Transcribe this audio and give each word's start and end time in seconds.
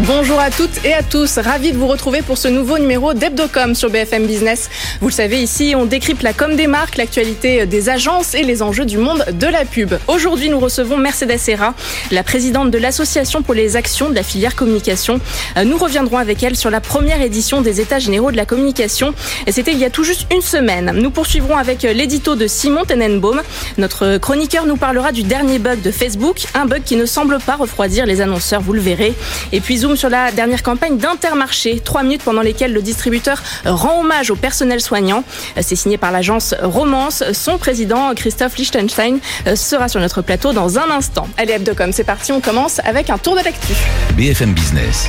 Bonjour 0.00 0.40
à 0.40 0.50
toutes 0.50 0.84
et 0.84 0.92
à 0.92 1.04
tous, 1.04 1.38
ravi 1.38 1.70
de 1.70 1.76
vous 1.76 1.86
retrouver 1.86 2.20
pour 2.20 2.36
ce 2.36 2.48
nouveau 2.48 2.80
numéro 2.80 3.14
d'Hebdocom 3.14 3.76
sur 3.76 3.90
BFM 3.90 4.26
Business. 4.26 4.68
Vous 5.00 5.06
le 5.06 5.12
savez, 5.12 5.40
ici 5.40 5.74
on 5.76 5.84
décrypte 5.84 6.24
la 6.24 6.32
com 6.32 6.56
des 6.56 6.66
marques, 6.66 6.96
l'actualité 6.96 7.64
des 7.64 7.88
agences 7.88 8.34
et 8.34 8.42
les 8.42 8.60
enjeux 8.60 8.86
du 8.86 8.98
monde 8.98 9.24
de 9.32 9.46
la 9.46 9.64
pub. 9.64 9.94
Aujourd'hui 10.08 10.48
nous 10.48 10.58
recevons 10.58 10.96
Mercedes 10.96 11.38
Serra, 11.38 11.74
la 12.10 12.24
présidente 12.24 12.72
de 12.72 12.78
l'Association 12.78 13.42
pour 13.42 13.54
les 13.54 13.76
actions 13.76 14.10
de 14.10 14.16
la 14.16 14.24
filière 14.24 14.56
communication. 14.56 15.20
Nous 15.64 15.78
reviendrons 15.78 16.18
avec 16.18 16.42
elle 16.42 16.56
sur 16.56 16.70
la 16.70 16.80
première 16.80 17.22
édition 17.22 17.60
des 17.60 17.80
États 17.80 18.00
généraux 18.00 18.32
de 18.32 18.36
la 18.36 18.46
communication. 18.46 19.14
C'était 19.48 19.72
il 19.72 19.78
y 19.78 19.84
a 19.84 19.90
tout 19.90 20.02
juste 20.02 20.26
une 20.34 20.42
semaine. 20.42 20.90
Nous 20.96 21.12
poursuivrons 21.12 21.56
avec 21.56 21.82
l'édito 21.82 22.34
de 22.34 22.48
Simon 22.48 22.84
Tenenbaum. 22.84 23.42
Notre 23.78 24.18
chroniqueur 24.18 24.66
nous 24.66 24.76
parlera 24.76 25.12
du 25.12 25.22
dernier 25.22 25.60
bug 25.60 25.82
de 25.82 25.92
Facebook, 25.92 26.46
un 26.54 26.66
bug 26.66 26.82
qui 26.82 26.96
ne 26.96 27.06
semble 27.06 27.38
pas 27.38 27.54
refroidir 27.54 28.06
les 28.06 28.20
annonceurs, 28.20 28.60
vous 28.60 28.72
le 28.72 28.80
verrez. 28.80 29.14
Et 29.52 29.60
puis 29.60 29.83
zoom 29.84 29.96
sur 29.96 30.08
la 30.08 30.32
dernière 30.32 30.62
campagne 30.62 30.96
d'Intermarché, 30.96 31.78
trois 31.78 32.02
minutes 32.02 32.22
pendant 32.22 32.40
lesquelles 32.40 32.72
le 32.72 32.80
distributeur 32.80 33.42
rend 33.66 34.00
hommage 34.00 34.30
au 34.30 34.34
personnel 34.34 34.80
soignant. 34.80 35.24
C'est 35.60 35.76
signé 35.76 35.98
par 35.98 36.10
l'agence 36.10 36.54
Romance. 36.62 37.22
Son 37.32 37.58
président, 37.58 38.14
Christophe 38.14 38.56
Lichtenstein, 38.56 39.18
sera 39.54 39.88
sur 39.88 40.00
notre 40.00 40.22
plateau 40.22 40.54
dans 40.54 40.78
un 40.78 40.90
instant. 40.90 41.28
Allez, 41.36 41.52
Hebdocom, 41.52 41.92
c'est 41.92 42.04
parti, 42.04 42.32
on 42.32 42.40
commence 42.40 42.80
avec 42.84 43.10
un 43.10 43.18
tour 43.18 43.36
de 43.36 43.44
l'actu. 43.44 43.74
BFM 44.14 44.54
Business, 44.54 45.06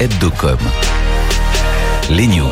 Hebdocom, 0.00 0.58
les 2.10 2.26
news. 2.26 2.50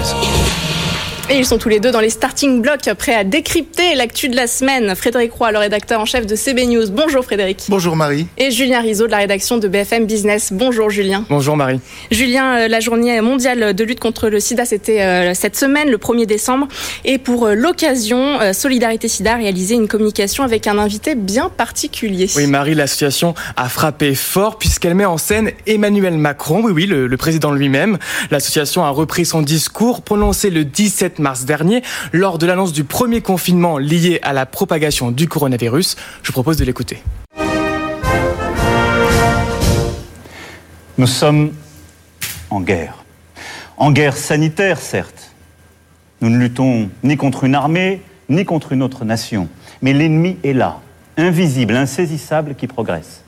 Et 1.30 1.38
ils 1.38 1.46
sont 1.46 1.56
tous 1.56 1.68
les 1.68 1.78
deux 1.78 1.92
dans 1.92 2.00
les 2.00 2.10
starting 2.10 2.60
blocks, 2.60 2.92
prêts 2.98 3.14
à 3.14 3.22
décrypter 3.22 3.94
l'actu 3.94 4.28
de 4.28 4.34
la 4.34 4.48
semaine. 4.48 4.94
Frédéric 4.96 5.32
Roy, 5.32 5.52
le 5.52 5.58
rédacteur 5.58 6.00
en 6.00 6.04
chef 6.04 6.26
de 6.26 6.34
CB 6.34 6.66
News. 6.66 6.90
Bonjour 6.90 7.24
Frédéric. 7.24 7.64
Bonjour 7.68 7.94
Marie. 7.94 8.26
Et 8.36 8.50
Julien 8.50 8.80
Rizzo 8.80 9.06
de 9.06 9.12
la 9.12 9.18
rédaction 9.18 9.56
de 9.56 9.68
BFM 9.68 10.06
Business. 10.06 10.52
Bonjour 10.52 10.90
Julien. 10.90 11.24
Bonjour 11.30 11.56
Marie. 11.56 11.80
Julien, 12.10 12.66
la 12.66 12.80
journée 12.80 13.20
mondiale 13.20 13.72
de 13.72 13.84
lutte 13.84 14.00
contre 14.00 14.28
le 14.28 14.40
sida, 14.40 14.64
c'était 14.64 15.32
cette 15.34 15.56
semaine, 15.56 15.90
le 15.90 15.96
1er 15.96 16.26
décembre. 16.26 16.66
Et 17.04 17.18
pour 17.18 17.48
l'occasion, 17.48 18.52
Solidarité 18.52 19.06
Sida 19.06 19.34
a 19.34 19.36
réalisé 19.36 19.76
une 19.76 19.88
communication 19.88 20.42
avec 20.42 20.66
un 20.66 20.76
invité 20.76 21.14
bien 21.14 21.48
particulier. 21.48 22.28
Oui 22.36 22.46
Marie, 22.48 22.74
l'association 22.74 23.34
a 23.56 23.68
frappé 23.68 24.14
fort 24.16 24.58
puisqu'elle 24.58 24.96
met 24.96 25.04
en 25.04 25.18
scène 25.18 25.52
Emmanuel 25.66 26.18
Macron, 26.18 26.62
oui 26.64 26.72
oui, 26.72 26.86
le, 26.86 27.06
le 27.06 27.16
président 27.16 27.52
lui-même. 27.52 27.98
L'association 28.30 28.84
a 28.84 28.90
repris 28.90 29.24
son 29.24 29.40
discours 29.40 30.02
prononcé 30.02 30.50
le 30.50 30.64
17 30.64 31.20
mars 31.22 31.46
dernier 31.46 31.82
lors 32.12 32.36
de 32.36 32.46
l'annonce 32.46 32.72
du 32.72 32.84
premier 32.84 33.22
confinement 33.22 33.78
lié 33.78 34.18
à 34.22 34.34
la 34.34 34.44
propagation 34.44 35.10
du 35.10 35.28
coronavirus. 35.28 35.96
Je 36.22 36.32
propose 36.32 36.58
de 36.58 36.64
l'écouter. 36.64 37.02
Nous 40.98 41.06
sommes 41.06 41.52
en 42.50 42.60
guerre. 42.60 43.02
En 43.78 43.90
guerre 43.90 44.16
sanitaire, 44.16 44.78
certes. 44.78 45.32
Nous 46.20 46.28
ne 46.28 46.36
luttons 46.36 46.90
ni 47.02 47.16
contre 47.16 47.44
une 47.44 47.54
armée, 47.54 48.02
ni 48.28 48.44
contre 48.44 48.72
une 48.72 48.82
autre 48.82 49.04
nation. 49.04 49.48
Mais 49.80 49.92
l'ennemi 49.92 50.36
est 50.44 50.52
là, 50.52 50.80
invisible, 51.16 51.74
insaisissable, 51.74 52.54
qui 52.54 52.66
progresse. 52.66 53.22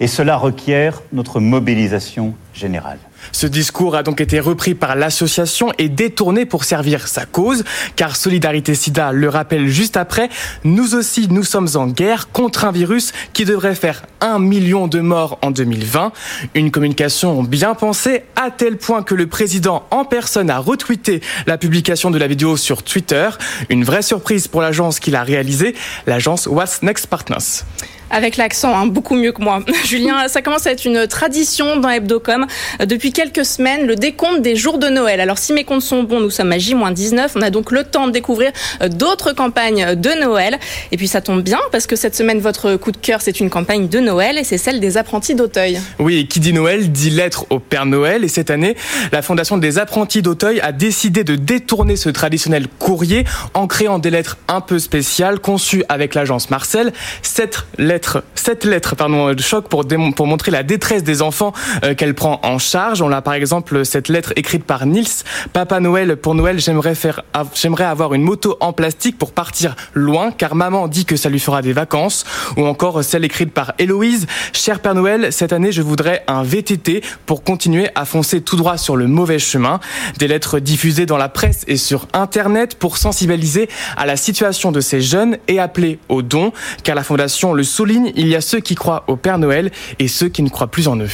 Et 0.00 0.06
cela 0.06 0.36
requiert 0.36 1.02
notre 1.12 1.38
mobilisation 1.40 2.34
générale. 2.52 2.98
Ce 3.32 3.46
discours 3.46 3.96
a 3.96 4.02
donc 4.02 4.20
été 4.20 4.40
repris 4.40 4.74
par 4.74 4.96
l'association 4.96 5.72
et 5.78 5.88
détourné 5.88 6.46
pour 6.46 6.64
servir 6.64 7.08
sa 7.08 7.26
cause, 7.26 7.64
car 7.96 8.16
Solidarité 8.16 8.74
Sida 8.74 9.12
le 9.12 9.28
rappelle 9.28 9.68
juste 9.68 9.96
après, 9.96 10.28
nous 10.64 10.94
aussi 10.94 11.28
nous 11.28 11.44
sommes 11.44 11.68
en 11.74 11.86
guerre 11.86 12.30
contre 12.30 12.64
un 12.64 12.72
virus 12.72 13.12
qui 13.32 13.44
devrait 13.44 13.74
faire 13.74 14.02
un 14.20 14.38
million 14.38 14.88
de 14.88 15.00
morts 15.00 15.38
en 15.42 15.50
2020. 15.50 16.12
Une 16.54 16.70
communication 16.70 17.42
bien 17.42 17.74
pensée 17.74 18.22
à 18.36 18.50
tel 18.50 18.76
point 18.76 19.02
que 19.02 19.14
le 19.14 19.26
président 19.26 19.86
en 19.90 20.04
personne 20.04 20.50
a 20.50 20.58
retweeté 20.58 21.20
la 21.46 21.58
publication 21.58 22.10
de 22.10 22.18
la 22.18 22.26
vidéo 22.26 22.56
sur 22.56 22.82
Twitter. 22.82 23.28
Une 23.68 23.84
vraie 23.84 24.02
surprise 24.02 24.48
pour 24.48 24.62
l'agence 24.62 25.00
qu'il 25.00 25.16
a 25.16 25.22
réalisée, 25.22 25.74
l'agence 26.06 26.46
What's 26.46 26.82
Next 26.82 27.06
Partners. 27.06 27.64
Avec 28.10 28.36
l'accent, 28.36 28.74
hein, 28.76 28.86
beaucoup 28.86 29.16
mieux 29.16 29.32
que 29.32 29.42
moi. 29.42 29.60
Julien, 29.84 30.28
ça 30.28 30.42
commence 30.42 30.66
à 30.66 30.72
être 30.72 30.84
une 30.84 31.06
tradition 31.06 31.76
dans 31.76 31.88
Hebdocom. 31.88 32.46
Depuis 32.84 33.12
quelques 33.12 33.44
semaines, 33.44 33.86
le 33.86 33.96
décompte 33.96 34.42
des 34.42 34.54
jours 34.54 34.78
de 34.78 34.86
Noël. 34.88 35.20
Alors 35.20 35.38
si 35.38 35.52
mes 35.52 35.64
comptes 35.64 35.82
sont 35.82 36.04
bons, 36.04 36.20
nous 36.20 36.30
sommes 36.30 36.52
à 36.52 36.58
J-19. 36.58 37.32
On 37.34 37.42
a 37.42 37.50
donc 37.50 37.72
le 37.72 37.82
temps 37.84 38.06
de 38.06 38.12
découvrir 38.12 38.52
d'autres 38.88 39.32
campagnes 39.32 39.96
de 39.96 40.20
Noël. 40.20 40.58
Et 40.92 40.96
puis 40.96 41.08
ça 41.08 41.20
tombe 41.20 41.42
bien 41.42 41.58
parce 41.72 41.86
que 41.86 41.96
cette 41.96 42.14
semaine, 42.14 42.38
votre 42.38 42.76
coup 42.76 42.92
de 42.92 42.96
cœur, 42.96 43.20
c'est 43.20 43.40
une 43.40 43.50
campagne 43.50 43.88
de 43.88 43.98
Noël 43.98 44.38
et 44.38 44.44
c'est 44.44 44.58
celle 44.58 44.78
des 44.78 44.98
apprentis 44.98 45.34
d'Auteuil. 45.34 45.80
Oui, 45.98 46.18
et 46.18 46.26
qui 46.26 46.38
dit 46.38 46.52
Noël 46.52 46.92
dit 46.92 47.10
lettre 47.10 47.46
au 47.50 47.58
Père 47.58 47.86
Noël. 47.86 48.24
Et 48.24 48.28
cette 48.28 48.50
année, 48.50 48.76
la 49.10 49.22
Fondation 49.22 49.58
des 49.58 49.78
apprentis 49.78 50.22
d'Auteuil 50.22 50.60
a 50.60 50.70
décidé 50.70 51.24
de 51.24 51.34
détourner 51.34 51.96
ce 51.96 52.08
traditionnel 52.08 52.68
courrier 52.78 53.24
en 53.54 53.66
créant 53.66 53.98
des 53.98 54.10
lettres 54.10 54.38
un 54.48 54.60
peu 54.60 54.78
spéciales 54.78 55.40
conçues 55.40 55.82
avec 55.88 56.14
l'agence 56.14 56.50
Marcel. 56.50 56.92
Cette 57.22 57.66
lettre 57.78 57.95
cette 58.34 58.64
lettre 58.64 58.96
pardon, 58.96 59.32
de 59.32 59.42
choc 59.42 59.68
pour, 59.68 59.84
montrer 60.26 60.50
la 60.50 60.62
détresse 60.62 61.02
des 61.02 61.22
enfants 61.22 61.52
euh, 61.84 61.94
qu'elle 61.94 62.14
prend 62.14 62.40
en 62.42 62.58
charge. 62.58 63.02
On 63.02 63.10
a 63.12 63.22
par 63.22 63.34
exemple 63.34 63.84
cette 63.84 64.08
lettre 64.08 64.32
écrite 64.36 64.64
par 64.64 64.86
Nils. 64.86 65.24
Papa 65.52 65.80
Noël, 65.80 66.16
pour 66.16 66.34
Noël, 66.34 66.58
j'aimerais 66.58 67.84
avoir 67.84 68.14
une 68.14 68.22
moto 68.22 68.56
en 68.60 68.72
plastique 68.72 69.18
pour 69.18 69.32
partir 69.32 69.76
loin, 69.94 70.30
car 70.30 70.54
maman 70.54 70.88
dit 70.88 71.04
que 71.04 71.16
ça 71.16 71.28
lui 71.28 71.40
fera 71.40 71.62
des 71.62 71.72
vacances. 71.72 72.24
Ou 72.56 72.64
encore 72.64 73.02
celle 73.04 73.24
écrite 73.24 73.52
par 73.52 73.74
Héloïse. 73.78 74.26
Cher 74.52 74.80
Père 74.80 74.94
Noël, 74.94 75.32
cette 75.32 75.52
année, 75.52 75.72
je 75.72 75.82
voudrais 75.82 76.24
un 76.26 76.42
VTT 76.42 77.02
pour 77.26 77.42
continuer 77.42 77.88
à 77.94 78.04
foncer 78.04 78.40
tout 78.40 78.56
droit 78.56 78.76
sur 78.76 78.96
le 78.96 79.06
mauvais 79.06 79.38
chemin. 79.38 79.80
Des 80.18 80.28
lettres 80.28 80.58
diffusées 80.58 81.06
dans 81.06 81.18
la 81.18 81.28
presse 81.28 81.64
et 81.66 81.76
sur 81.76 82.08
Internet 82.12 82.76
pour 82.78 82.96
sensibiliser 82.96 83.68
à 83.96 84.06
la 84.06 84.16
situation 84.16 84.72
de 84.72 84.80
ces 84.80 85.00
jeunes 85.00 85.38
et 85.48 85.58
appeler 85.58 85.98
au 86.08 86.22
don, 86.22 86.52
car 86.82 86.94
la 86.94 87.02
Fondation 87.02 87.52
le 87.52 87.62
il 87.90 88.28
y 88.28 88.34
a 88.34 88.40
ceux 88.40 88.60
qui 88.60 88.74
croient 88.74 89.04
au 89.06 89.16
Père 89.16 89.38
Noël 89.38 89.70
et 89.98 90.08
ceux 90.08 90.28
qui 90.28 90.42
ne 90.42 90.48
croient 90.48 90.66
plus 90.68 90.88
en 90.88 90.96
eux. 90.96 91.08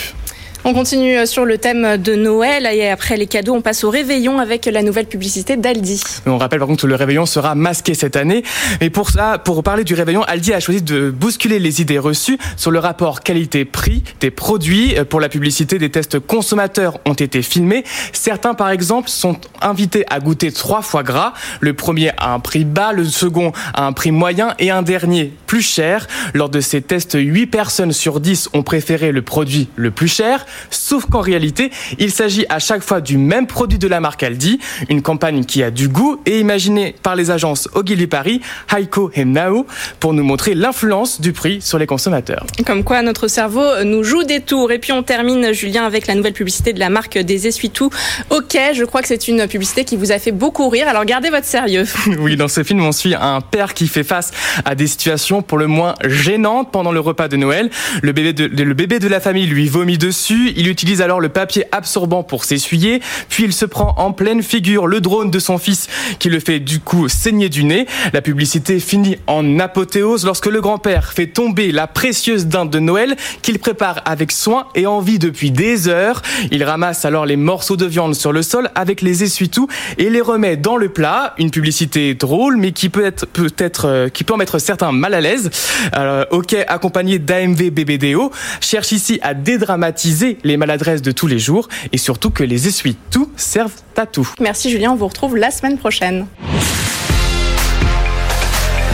On 0.65 0.75
continue 0.75 1.27
sur 1.27 1.45
le 1.45 1.59
thème 1.59 1.97
de 1.97 2.15
Noël 2.15 2.69
et 2.73 2.89
après 2.89 3.17
les 3.17 3.27
cadeaux, 3.27 3.53
on 3.53 3.63
passe 3.63 3.83
au 3.83 3.91
réveillon 3.91 4.39
avec 4.39 4.67
la 4.67 4.85
nouvelle 4.85 5.07
publicité 5.07 5.57
d'Aldi. 5.57 6.05
On 6.25 6.39
rappelle 6.39 6.61
par 6.61 6.69
contre 6.69 6.83
que 6.83 6.87
le 6.87 6.95
réveillon 6.95 7.27
sera 7.27 7.57
masqué 7.57 7.95
cette 7.95 8.15
année. 8.15 8.45
Et 8.81 8.89
pour 8.89 9.11
ça, 9.11 9.39
pour 9.39 9.65
parler 9.65 9.83
du 9.83 9.95
réveillon, 9.95 10.23
Aldi 10.23 10.53
a 10.53 10.61
choisi 10.61 10.81
de 10.81 11.11
bousculer 11.11 11.59
les 11.59 11.81
idées 11.81 11.99
reçues 11.99 12.39
sur 12.57 12.71
le 12.71 12.79
rapport 12.79 13.23
qualité-prix 13.23 14.05
des 14.21 14.31
produits. 14.31 14.95
Pour 15.11 15.19
la 15.19 15.29
publicité, 15.29 15.81
des 15.81 15.91
tests 15.91 16.21
consommateurs 16.21 17.01
ont 17.07 17.15
été 17.15 17.43
filmés. 17.43 17.83
Certains, 18.13 18.55
par 18.55 18.71
exemple, 18.71 19.09
sont 19.09 19.39
invités 19.63 20.05
à 20.11 20.21
goûter 20.21 20.53
trois 20.53 20.83
fois 20.83 21.03
gras. 21.03 21.33
Le 21.59 21.75
premier 21.75 22.13
à 22.19 22.35
un 22.35 22.39
prix 22.39 22.65
bas, 22.65 22.93
le 22.93 23.05
second 23.05 23.51
à 23.75 23.85
un 23.85 23.93
prix 23.93 24.13
moyen 24.13 24.55
et 24.61 24.71
un 24.71 24.83
dernier 24.83 25.33
plus 25.49 25.63
cher. 25.63 26.07
Lors 26.35 26.51
de 26.51 26.61
ces 26.61 26.83
tests, 26.83 27.19
8 27.21 27.49
personnes 27.49 27.93
sur 27.93 28.21
10 28.21 28.51
ont 28.53 28.63
préféré 28.63 29.11
le 29.11 29.23
produit 29.23 29.69
le 29.75 29.91
plus 29.91 30.07
cher. 30.07 30.47
Sauf 30.71 31.07
qu'en 31.07 31.21
réalité, 31.21 31.71
il 31.99 32.11
s'agit 32.11 32.47
à 32.49 32.59
chaque 32.59 32.83
fois 32.83 33.01
du 33.01 33.19
même 33.19 33.47
produit 33.47 33.79
de 33.79 33.89
la 33.89 34.01
marque 34.01 34.23
Aldi, 34.23 34.59
une 34.89 35.03
campagne 35.03 35.45
qui 35.45 35.63
a 35.63 35.71
du 35.71 35.89
goût 35.89 36.21
et 36.27 36.41
imaginée 36.41 36.95
par 37.03 37.17
les 37.17 37.31
agences 37.31 37.69
Ogilvy 37.75 38.07
Paris, 38.07 38.41
Heiko 38.75 39.11
et 39.15 39.25
Nao 39.25 39.67
pour 40.01 40.13
nous 40.15 40.25
montrer 40.25 40.55
l'influence 40.55 41.21
du 41.21 41.33
prix 41.33 41.61
sur 41.61 41.79
les 41.79 41.87
consommateurs. 41.87 42.47
Comme 42.67 42.85
quoi 42.85 43.03
notre 43.03 43.29
cerveau 43.29 43.63
nous 43.85 44.03
joue 44.05 44.25
des 44.25 44.41
tours. 44.41 44.73
Et 44.73 44.79
puis 44.79 44.93
on 44.93 45.03
termine, 45.03 45.53
Julien, 45.53 45.85
avec 45.85 46.07
la 46.07 46.15
nouvelle 46.15 46.33
publicité 46.33 46.73
de 46.73 46.79
la 46.79 46.91
marque 46.91 47.19
des 47.19 47.47
essuie-tout. 47.47 47.91
Ok, 48.31 48.57
je 48.75 48.85
crois 48.85 49.03
que 49.03 49.09
c'est 49.09 49.29
une 49.29 49.47
publicité 49.47 49.85
qui 49.85 49.97
vous 49.97 50.13
a 50.13 50.19
fait 50.19 50.33
beaucoup 50.33 50.69
rire, 50.69 50.89
alors 50.89 51.05
gardez 51.05 51.31
votre 51.31 51.47
sérieux. 51.47 51.85
oui, 52.19 52.37
dans 52.37 52.49
ce 52.49 52.63
film, 52.63 52.83
on 52.83 52.93
suit 52.93 53.15
un 53.15 53.41
père 53.41 53.75
qui 53.75 53.89
fait 53.89 54.05
face 54.05 54.31
à 54.65 54.75
des 54.75 54.87
situations 54.87 55.43
pour 55.43 55.59
le 55.59 55.67
moins 55.67 55.95
gênantes 56.05 56.71
pendant 56.73 56.93
le 56.93 57.01
repas 57.01 57.29
de 57.29 57.37
Noël. 57.37 57.71
Le 58.03 58.13
bébé 58.13 58.33
de, 58.33 58.63
le 58.63 58.75
bébé 58.75 58.99
de 58.99 59.09
la 59.09 59.21
famille 59.21 59.47
lui 59.47 59.69
vomit 59.69 59.99
dessus 59.99 60.42
il 60.57 60.69
utilise 60.69 61.03
alors 61.03 61.21
le 61.21 61.29
papier 61.29 61.65
absorbant 61.73 62.23
pour 62.23 62.45
s'essuyer, 62.45 63.01
puis 63.29 63.45
il 63.45 63.53
se 63.53 63.65
prend 63.65 63.95
en 63.99 64.13
pleine 64.13 64.43
figure 64.43 64.87
le 64.87 65.01
drone 65.01 65.31
de 65.31 65.39
son 65.39 65.59
fils 65.59 65.89
qui 66.19 66.29
le 66.29 66.41
fait 66.41 66.61
du 66.61 66.81
coup 66.81 67.09
saigner 67.09 67.49
du 67.49 67.65
nez. 67.65 67.87
La 68.13 68.23
publicité 68.23 68.81
finit 68.81 69.17
en 69.27 69.59
apothéose 69.59 70.25
lorsque 70.25 70.47
le 70.47 70.61
grand-père 70.61 71.13
fait 71.13 71.27
tomber 71.27 71.73
la 71.73 71.87
précieuse 71.87 72.47
dinde 72.47 72.71
de 72.71 72.79
Noël 72.79 73.17
qu'il 73.43 73.59
prépare 73.59 74.03
avec 74.05 74.33
soin 74.33 74.67
et 74.75 74.87
envie 74.87 75.19
depuis 75.19 75.51
des 75.51 75.89
heures. 75.89 76.23
Il 76.51 76.65
ramasse 76.65 77.05
alors 77.05 77.27
les 77.27 77.37
morceaux 77.37 77.77
de 77.77 77.87
viande 77.87 78.15
sur 78.15 78.33
le 78.33 78.43
sol 78.43 78.71
avec 78.75 79.03
les 79.03 79.23
essuie-tout 79.23 79.69
et 79.99 80.11
les 80.11 80.21
remet 80.21 80.57
dans 80.57 80.77
le 80.77 80.89
plat. 80.89 81.35
Une 81.39 81.51
publicité 81.51 82.15
drôle 82.15 82.57
mais 82.57 82.73
qui 82.73 82.89
peut 82.89 83.05
être 83.05 83.27
peut-être 83.27 83.87
euh, 83.87 84.09
qui 84.09 84.25
peut 84.25 84.35
en 84.35 84.37
mettre 84.37 84.59
certains 84.59 84.93
mal 84.93 85.15
à 85.15 85.21
l'aise. 85.21 85.51
Euh, 85.97 86.25
ok 86.31 86.55
accompagné 86.69 87.19
d'AMV 87.19 87.71
BBDO 87.71 88.31
cherche 88.61 88.93
ici 88.93 89.19
à 89.23 89.35
dédramatiser 89.35 90.32
les 90.45 90.57
maladresses 90.57 91.03
de 91.03 91.13
tous 91.13 91.27
les 91.27 91.39
jours 91.39 91.69
et 91.93 91.99
surtout 91.99 92.31
que 92.31 92.43
les 92.43 92.69
essuie-tout 92.69 93.31
servent 93.37 93.81
à 93.97 94.07
tout. 94.07 94.29
Merci 94.41 94.71
Julien, 94.71 94.93
on 94.93 94.97
vous 94.97 95.09
retrouve 95.09 95.37
la 95.37 95.51
semaine 95.51 95.79
prochaine. 95.79 96.27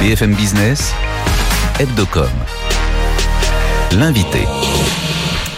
BFM 0.00 0.34
Business, 0.34 0.92
Hebdocom. 1.80 2.28
L'invité. 3.92 4.40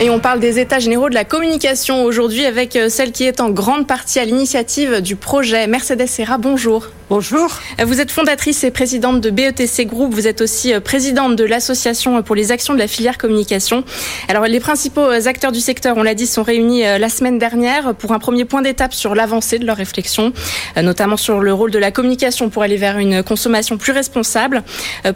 Et 0.01 0.09
on 0.09 0.19
parle 0.19 0.41
des 0.41 0.59
états 0.59 0.79
généraux 0.79 1.11
de 1.11 1.15
la 1.15 1.25
communication 1.25 2.05
aujourd'hui 2.05 2.47
avec 2.47 2.75
euh, 2.75 2.89
celle 2.89 3.13
qui 3.13 3.25
est 3.25 3.41
en 3.41 3.51
grande 3.51 3.87
partie 3.87 4.19
à 4.19 4.25
l'initiative 4.25 5.03
du 5.03 5.15
projet. 5.15 5.67
Mercedes 5.67 6.07
Serra, 6.07 6.39
bonjour. 6.39 6.87
Bonjour. 7.11 7.59
Euh, 7.81 7.85
vous 7.87 8.01
êtes 8.01 8.13
fondatrice 8.13 8.63
et 8.63 8.71
présidente 8.71 9.21
de 9.21 9.31
BETC 9.31 9.85
Group. 9.85 10.15
Vous 10.15 10.29
êtes 10.29 10.41
aussi 10.41 10.73
euh, 10.73 10.79
présidente 10.79 11.35
de 11.35 11.43
l'association 11.43 12.23
pour 12.23 12.37
les 12.37 12.53
actions 12.53 12.73
de 12.73 12.79
la 12.79 12.87
filière 12.87 13.19
communication. 13.19 13.83
Alors, 14.29 14.45
les 14.45 14.61
principaux 14.61 15.11
acteurs 15.27 15.51
du 15.51 15.59
secteur, 15.59 15.97
on 15.97 16.05
l'a 16.05 16.15
dit, 16.15 16.29
sont 16.29 16.45
réunis 16.45 16.83
la 16.83 17.09
semaine 17.09 17.37
dernière 17.37 17.97
pour 17.97 18.13
un 18.13 18.21
premier 18.21 18.45
point 18.45 18.63
d'étape 18.63 18.95
sur 18.95 19.17
l'avancée 19.17 19.59
de 19.59 19.67
leur 19.67 19.77
réflexion, 19.77 20.33
notamment 20.81 21.17
sur 21.17 21.41
le 21.41 21.53
rôle 21.53 21.73
de 21.73 21.81
la 21.81 21.91
communication 21.91 22.49
pour 22.49 22.63
aller 22.63 22.77
vers 22.77 22.99
une 22.99 23.25
consommation 23.25 23.77
plus 23.77 23.93
responsable. 23.93 24.63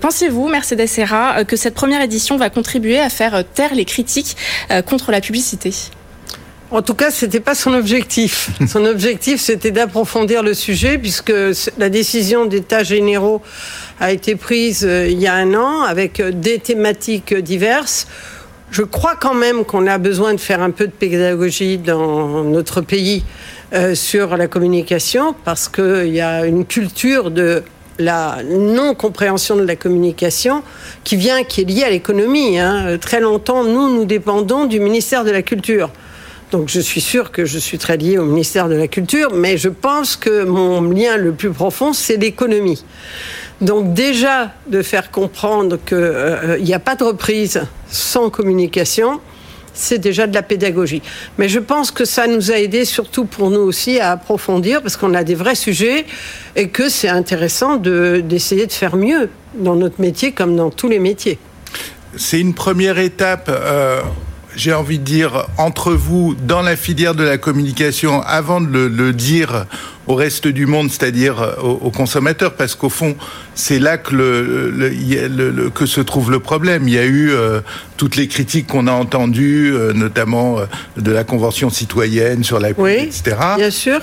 Pensez-vous, 0.00 0.48
Mercedes 0.48 0.88
Serra, 0.88 1.44
que 1.44 1.54
cette 1.54 1.74
première 1.74 2.02
édition 2.02 2.36
va 2.36 2.50
contribuer 2.50 2.98
à 2.98 3.08
faire 3.08 3.44
taire 3.54 3.74
les 3.74 3.84
critiques 3.84 4.36
euh, 4.72 4.82
contre 4.82 5.12
la 5.12 5.20
publicité? 5.20 5.72
En 6.70 6.82
tout 6.82 6.94
cas, 6.94 7.10
ce 7.10 7.24
n'était 7.24 7.40
pas 7.40 7.54
son 7.54 7.74
objectif. 7.74 8.50
Son 8.66 8.84
objectif, 8.84 9.40
c'était 9.40 9.70
d'approfondir 9.70 10.42
le 10.42 10.54
sujet, 10.54 10.98
puisque 10.98 11.32
la 11.78 11.88
décision 11.88 12.46
d'État 12.46 12.82
généraux 12.82 13.42
a 14.00 14.12
été 14.12 14.34
prise 14.34 14.84
euh, 14.84 15.06
il 15.08 15.20
y 15.20 15.26
a 15.26 15.34
un 15.34 15.54
an 15.54 15.82
avec 15.82 16.20
euh, 16.20 16.32
des 16.32 16.58
thématiques 16.58 17.34
diverses. 17.34 18.08
Je 18.70 18.82
crois 18.82 19.14
quand 19.14 19.34
même 19.34 19.64
qu'on 19.64 19.86
a 19.86 19.98
besoin 19.98 20.34
de 20.34 20.40
faire 20.40 20.62
un 20.62 20.70
peu 20.70 20.86
de 20.86 20.92
pédagogie 20.92 21.78
dans 21.78 22.42
notre 22.42 22.80
pays 22.80 23.24
sur 23.94 24.36
la 24.36 24.46
communication, 24.46 25.34
parce 25.44 25.68
qu'il 25.68 26.14
y 26.14 26.20
a 26.20 26.46
une 26.46 26.64
culture 26.64 27.32
de 27.32 27.64
la 27.98 28.38
non-compréhension 28.44 29.56
de 29.56 29.64
la 29.64 29.76
communication 29.76 30.62
qui 31.02 31.16
vient, 31.16 31.44
qui 31.44 31.62
est 31.62 31.64
liée 31.64 31.84
à 31.84 31.90
l'économie. 31.90 32.58
Hein. 32.58 32.98
Très 33.00 33.20
longtemps, 33.20 33.64
nous, 33.64 33.94
nous 33.94 34.04
dépendons 34.04 34.66
du 34.66 34.80
ministère 34.80 35.24
de 35.24 35.30
la 35.30 35.42
Culture. 35.42 35.90
Donc 36.54 36.68
je 36.68 36.78
suis 36.78 37.00
sûre 37.00 37.32
que 37.32 37.44
je 37.44 37.58
suis 37.58 37.78
très 37.78 37.96
liée 37.96 38.16
au 38.16 38.24
ministère 38.24 38.68
de 38.68 38.76
la 38.76 38.86
Culture, 38.86 39.34
mais 39.34 39.58
je 39.58 39.68
pense 39.68 40.14
que 40.14 40.44
mon 40.44 40.82
lien 40.82 41.16
le 41.16 41.32
plus 41.32 41.50
profond, 41.50 41.92
c'est 41.92 42.16
l'économie. 42.16 42.84
Donc 43.60 43.92
déjà, 43.92 44.52
de 44.68 44.80
faire 44.82 45.10
comprendre 45.10 45.80
qu'il 45.84 45.96
euh, 45.98 46.60
n'y 46.60 46.72
a 46.72 46.78
pas 46.78 46.94
de 46.94 47.02
reprise 47.02 47.62
sans 47.90 48.30
communication, 48.30 49.20
c'est 49.72 49.98
déjà 49.98 50.28
de 50.28 50.34
la 50.34 50.42
pédagogie. 50.42 51.02
Mais 51.38 51.48
je 51.48 51.58
pense 51.58 51.90
que 51.90 52.04
ça 52.04 52.28
nous 52.28 52.52
a 52.52 52.54
aidé 52.54 52.84
surtout 52.84 53.24
pour 53.24 53.50
nous 53.50 53.62
aussi 53.62 53.98
à 53.98 54.12
approfondir 54.12 54.80
parce 54.80 54.96
qu'on 54.96 55.14
a 55.14 55.24
des 55.24 55.34
vrais 55.34 55.56
sujets 55.56 56.06
et 56.54 56.68
que 56.68 56.88
c'est 56.88 57.08
intéressant 57.08 57.78
d'essayer 57.78 58.66
de, 58.66 58.72
faire 58.72 58.94
mieux 58.94 59.28
dans 59.56 59.74
notre 59.74 60.00
métier 60.00 60.30
comme 60.30 60.54
dans 60.54 60.70
tous 60.70 60.88
les 60.88 61.00
métiers. 61.00 61.36
C'est 62.16 62.38
une 62.38 62.54
première 62.54 63.00
étape. 63.00 63.48
Euh, 63.48 64.02
j'ai 64.56 64.72
envie 64.72 64.98
de 64.98 65.04
dire, 65.04 65.46
entre 65.58 65.92
vous, 65.92 66.34
dans 66.34 66.62
la 66.62 66.76
filière 66.76 67.14
de 67.14 67.24
la 67.24 67.38
communication, 67.38 68.22
avant 68.22 68.60
de 68.60 68.86
le, 68.86 69.12
dire 69.12 69.66
au 70.06 70.14
reste 70.14 70.48
du 70.48 70.66
monde, 70.66 70.90
c'est-à-dire 70.90 71.40
euh, 71.40 71.54
aux, 71.62 71.90
consommateurs, 71.90 72.54
parce 72.54 72.74
qu'au 72.74 72.88
fond, 72.88 73.16
c'est 73.54 73.78
là 73.78 73.96
que, 73.96 74.14
le, 74.14 75.70
que 75.70 75.86
se 75.86 76.00
trouve 76.00 76.30
le 76.30 76.40
problème. 76.40 76.88
Il 76.88 76.94
y 76.94 76.98
a 76.98 77.04
eu 77.04 77.30
euh, 77.30 77.60
toutes 77.96 78.16
les 78.16 78.28
critiques 78.28 78.66
qu'on 78.66 78.86
a 78.86 78.92
entendues, 78.92 79.72
euh, 79.72 79.92
notamment 79.92 80.58
de 80.96 81.10
la 81.10 81.24
Convention 81.24 81.70
citoyenne 81.70 82.44
sur 82.44 82.60
la 82.60 82.70
oui, 82.76 82.92
etc. 82.92 83.36
Bien 83.56 83.70
sûr. 83.70 84.00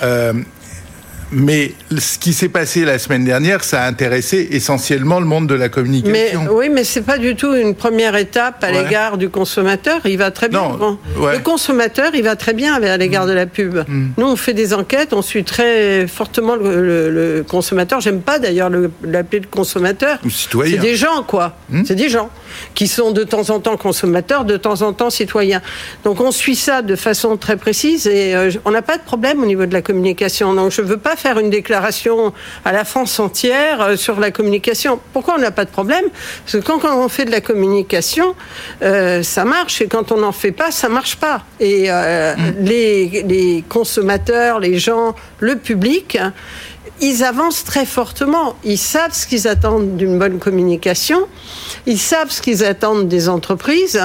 Mais 1.32 1.72
ce 1.98 2.18
qui 2.18 2.32
s'est 2.32 2.48
passé 2.48 2.84
la 2.84 2.98
semaine 2.98 3.24
dernière, 3.24 3.64
ça 3.64 3.82
a 3.82 3.88
intéressé 3.88 4.48
essentiellement 4.50 5.18
le 5.18 5.26
monde 5.26 5.46
de 5.46 5.54
la 5.54 5.68
communication. 5.68 6.42
Mais, 6.42 6.48
oui, 6.50 6.68
mais 6.68 6.84
c'est 6.84 7.02
pas 7.02 7.18
du 7.18 7.34
tout 7.36 7.54
une 7.54 7.74
première 7.74 8.16
étape 8.16 8.62
à 8.62 8.70
l'égard 8.70 9.16
du 9.16 9.30
consommateur. 9.30 10.00
Il 10.04 10.18
va 10.18 10.30
très 10.30 10.48
bien. 10.48 10.78
Le 11.16 11.38
consommateur, 11.38 12.10
il 12.14 12.22
va 12.22 12.36
très 12.36 12.52
bien 12.52 12.74
à 12.74 12.96
l'égard 12.96 13.26
de 13.26 13.32
la 13.32 13.46
pub. 13.46 13.76
Mm. 13.88 14.08
Nous, 14.18 14.26
on 14.26 14.36
fait 14.36 14.54
des 14.54 14.74
enquêtes, 14.74 15.12
on 15.12 15.22
suit 15.22 15.44
très 15.44 16.06
fortement 16.06 16.54
le, 16.54 17.44
consommateur. 17.48 18.00
J'aime 18.00 18.20
pas 18.20 18.38
d'ailleurs 18.38 18.70
l'appeler 19.02 19.40
le 19.40 19.48
consommateur. 19.48 20.18
C'est 20.28 20.78
des 20.78 20.96
gens, 20.96 21.22
quoi. 21.26 21.56
Mm. 21.70 21.82
C'est 21.86 21.94
des 21.94 22.08
gens 22.08 22.30
qui 22.74 22.88
sont 22.88 23.12
de 23.12 23.24
temps 23.24 23.50
en 23.50 23.60
temps 23.60 23.76
consommateurs, 23.76 24.44
de 24.44 24.56
temps 24.56 24.82
en 24.82 24.92
temps 24.92 25.10
citoyens. 25.10 25.62
Donc 26.04 26.20
on 26.20 26.30
suit 26.30 26.56
ça 26.56 26.82
de 26.82 26.96
façon 26.96 27.36
très 27.36 27.56
précise 27.56 28.06
et 28.06 28.34
euh, 28.34 28.50
on 28.64 28.70
n'a 28.70 28.82
pas 28.82 28.98
de 28.98 29.02
problème 29.02 29.42
au 29.42 29.46
niveau 29.46 29.66
de 29.66 29.72
la 29.72 29.82
communication. 29.82 30.54
Donc 30.54 30.70
je 30.70 30.82
veux 30.82 30.98
pas 30.98 31.16
faire 31.22 31.38
une 31.38 31.50
déclaration 31.50 32.32
à 32.64 32.72
la 32.72 32.84
France 32.84 33.18
entière 33.20 33.80
euh, 33.80 33.96
sur 33.96 34.18
la 34.18 34.30
communication. 34.32 35.00
Pourquoi 35.12 35.36
on 35.36 35.38
n'a 35.38 35.52
pas 35.52 35.64
de 35.64 35.70
problème? 35.70 36.04
Parce 36.44 36.58
que 36.58 36.66
quand, 36.66 36.80
on 36.84 37.08
fait 37.08 37.24
de 37.24 37.30
la 37.30 37.40
communication, 37.40 38.34
euh, 38.82 39.22
ça 39.22 39.44
marche, 39.44 39.80
et 39.80 39.86
quand 39.86 40.10
on 40.10 40.18
n'en 40.18 40.32
fait 40.32 40.50
pas, 40.50 40.70
ça 40.72 40.88
marche 40.88 41.16
pas. 41.16 41.44
Et 41.60 41.84
euh, 41.88 42.34
mm. 42.34 42.54
les, 42.60 43.22
les 43.22 43.64
consommateurs, 43.68 44.58
les 44.58 44.78
gens, 44.78 45.14
le 45.38 45.56
public, 45.56 46.18
ils 47.02 47.24
avancent 47.24 47.64
très 47.64 47.84
fortement. 47.84 48.54
Ils 48.64 48.78
savent 48.78 49.12
ce 49.12 49.26
qu'ils 49.26 49.48
attendent 49.48 49.96
d'une 49.96 50.20
bonne 50.20 50.38
communication. 50.38 51.26
Ils 51.86 51.98
savent 51.98 52.30
ce 52.30 52.40
qu'ils 52.40 52.64
attendent 52.64 53.08
des 53.08 53.28
entreprises. 53.28 54.00